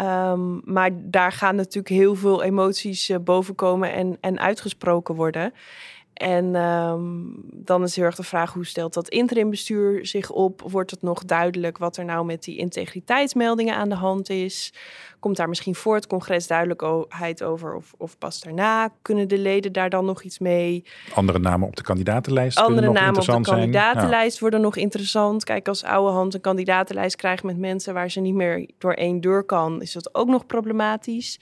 Um, 0.00 0.60
maar 0.64 0.90
daar 0.94 1.32
gaan 1.32 1.56
natuurlijk 1.56 1.88
heel 1.88 2.14
veel 2.14 2.42
emoties 2.42 3.12
boven 3.24 3.54
komen 3.54 3.92
en, 3.92 4.18
en 4.20 4.38
uitgesproken 4.38 5.14
worden. 5.14 5.52
En 6.16 6.54
ehm, 6.54 7.02
dan 7.52 7.82
is 7.82 7.96
heel 7.96 8.04
erg 8.04 8.14
de 8.14 8.22
vraag, 8.22 8.52
hoe 8.52 8.66
stelt 8.66 8.94
dat 8.94 9.08
interimbestuur 9.08 10.06
zich 10.06 10.30
op? 10.30 10.62
Wordt 10.70 10.90
het 10.90 11.02
nog 11.02 11.24
duidelijk 11.24 11.78
wat 11.78 11.96
er 11.96 12.04
nou 12.04 12.26
met 12.26 12.42
die 12.42 12.56
integriteitsmeldingen 12.56 13.76
aan 13.76 13.88
de 13.88 13.94
hand 13.94 14.30
is? 14.30 14.72
Komt 15.20 15.36
daar 15.36 15.48
misschien 15.48 15.74
voor 15.74 15.94
het 15.94 16.06
congres 16.06 16.46
duidelijkheid 16.46 17.42
over 17.42 17.74
of, 17.74 17.94
of 17.98 18.18
pas 18.18 18.40
daarna? 18.40 18.92
Kunnen 19.02 19.28
de 19.28 19.38
leden 19.38 19.72
daar 19.72 19.90
dan 19.90 20.04
nog 20.04 20.22
iets 20.22 20.38
mee? 20.38 20.84
Andere 21.14 21.38
namen 21.38 21.68
op 21.68 21.76
de 21.76 21.82
kandidatenlijst 21.82 22.58
Andere 22.58 22.90
namen 22.90 23.20
op 23.20 23.26
de 23.26 23.40
kandidatenlijst 23.40 24.38
worden 24.38 24.60
nog 24.60 24.76
interessant. 24.76 25.44
Kijk, 25.44 25.68
als 25.68 25.84
oude 25.84 26.12
hand 26.12 26.34
een 26.34 26.40
kandidatenlijst 26.40 27.16
krijgt 27.16 27.42
met 27.42 27.58
mensen 27.58 27.94
waar 27.94 28.10
ze 28.10 28.20
niet 28.20 28.34
meer 28.34 28.68
door 28.78 28.92
één 28.92 29.20
deur 29.20 29.44
kan, 29.44 29.82
is 29.82 29.92
dat 29.92 30.14
ook 30.14 30.28
nog 30.28 30.46
problematisch. 30.46 31.38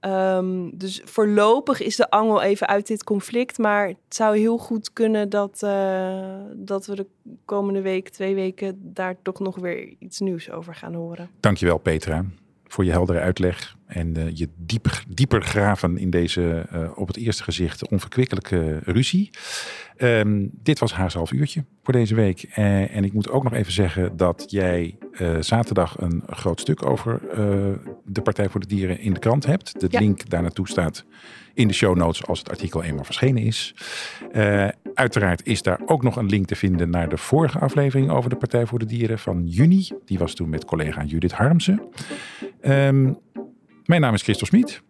Um, 0.00 0.78
dus 0.78 1.02
voorlopig 1.04 1.82
is 1.82 1.96
de 1.96 2.10
angel 2.10 2.42
even 2.42 2.66
uit 2.66 2.86
dit 2.86 3.04
conflict. 3.04 3.58
Maar 3.58 3.86
het 3.86 3.96
zou 4.08 4.38
heel 4.38 4.58
goed 4.58 4.92
kunnen 4.92 5.28
dat, 5.28 5.60
uh, 5.64 6.34
dat 6.54 6.86
we 6.86 6.94
de 6.96 7.06
komende 7.44 7.80
week, 7.80 8.08
twee 8.08 8.34
weken, 8.34 8.92
daar 8.92 9.16
toch 9.22 9.38
nog 9.38 9.56
weer 9.56 9.94
iets 9.98 10.18
nieuws 10.18 10.50
over 10.50 10.74
gaan 10.74 10.94
horen. 10.94 11.30
Dankjewel, 11.40 11.78
Petra, 11.78 12.24
voor 12.66 12.84
je 12.84 12.90
heldere 12.90 13.20
uitleg 13.20 13.76
en 13.88 14.18
uh, 14.18 14.24
je 14.34 14.48
dieper, 14.56 15.04
dieper 15.08 15.42
graven 15.42 15.98
in 15.98 16.10
deze 16.10 16.66
uh, 16.72 16.90
op 16.94 17.06
het 17.06 17.16
eerste 17.16 17.42
gezicht 17.42 17.88
onverkwikkelijke 17.88 18.80
ruzie. 18.84 19.30
Um, 19.96 20.50
dit 20.52 20.78
was 20.78 20.92
haar 20.92 21.12
half 21.12 21.32
uurtje 21.32 21.64
voor 21.82 21.92
deze 21.92 22.14
week. 22.14 22.44
Uh, 22.48 22.96
en 22.96 23.04
ik 23.04 23.12
moet 23.12 23.30
ook 23.30 23.42
nog 23.42 23.52
even 23.52 23.72
zeggen 23.72 24.16
dat 24.16 24.44
jij 24.46 24.98
zaterdag 25.40 26.00
een 26.00 26.22
groot 26.26 26.60
stuk 26.60 26.86
over 26.86 27.20
de 28.04 28.22
Partij 28.22 28.48
voor 28.48 28.60
de 28.60 28.66
Dieren 28.66 29.00
in 29.00 29.12
de 29.12 29.18
krant 29.18 29.46
hebt. 29.46 29.80
De 29.80 29.86
ja. 29.90 30.00
link 30.00 30.30
daar 30.30 30.42
naartoe 30.42 30.68
staat 30.68 31.04
in 31.54 31.68
de 31.68 31.74
show 31.74 31.96
notes 31.96 32.26
als 32.26 32.38
het 32.38 32.50
artikel 32.50 32.82
eenmaal 32.82 33.04
verschenen 33.04 33.42
is. 33.42 33.74
uiteraard 34.94 35.46
is 35.46 35.62
daar 35.62 35.80
ook 35.86 36.02
nog 36.02 36.16
een 36.16 36.26
link 36.28 36.46
te 36.46 36.56
vinden 36.56 36.90
naar 36.90 37.08
de 37.08 37.16
vorige 37.16 37.58
aflevering 37.58 38.10
over 38.10 38.30
de 38.30 38.36
Partij 38.36 38.66
voor 38.66 38.78
de 38.78 38.86
Dieren 38.86 39.18
van 39.18 39.46
juni. 39.46 39.88
Die 40.04 40.18
was 40.18 40.34
toen 40.34 40.48
met 40.48 40.64
collega 40.64 41.04
Judith 41.04 41.32
Harmsen. 41.32 41.82
Um, 42.62 43.18
mijn 43.88 44.00
naam 44.00 44.14
is 44.14 44.22
Christel 44.22 44.46
Smit 44.46 44.82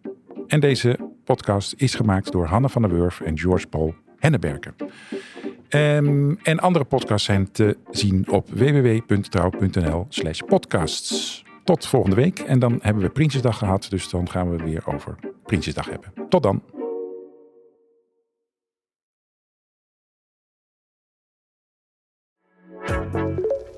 en 0.47 0.59
deze 0.59 0.99
podcast 1.23 1.73
is 1.77 1.95
gemaakt 1.95 2.31
door 2.31 2.45
Hanne 2.45 2.69
van 2.69 2.81
der 2.81 2.91
Wurf 2.91 3.21
en 3.21 3.39
George 3.39 3.67
Paul 3.67 3.95
Henneberken. 4.17 4.75
Um, 5.69 6.39
en 6.43 6.59
andere 6.59 6.85
podcasts 6.85 7.25
zijn 7.25 7.51
te 7.51 7.77
zien 7.89 8.29
op 8.29 8.49
www.trouw.nl 8.49 10.05
slash 10.09 10.39
podcasts. 10.45 11.43
Tot 11.63 11.87
volgende 11.87 12.15
week 12.15 12.39
en 12.39 12.59
dan 12.59 12.79
hebben 12.81 13.03
we 13.03 13.09
Prinsjesdag 13.09 13.57
gehad, 13.57 13.87
dus 13.89 14.09
dan 14.09 14.29
gaan 14.29 14.49
we 14.49 14.63
weer 14.63 14.83
over 14.85 15.15
Prinsjesdag 15.45 15.89
hebben. 15.89 16.13
Tot 16.29 16.43
dan. 16.43 16.63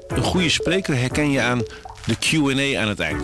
Een 0.08 0.24
goede 0.24 0.50
spreker 0.50 0.98
herken 0.98 1.32
je 1.32 1.42
aan 1.42 1.60
de 2.06 2.16
Q&A 2.20 2.82
aan 2.82 2.88
het 2.88 3.00
eind. 3.00 3.24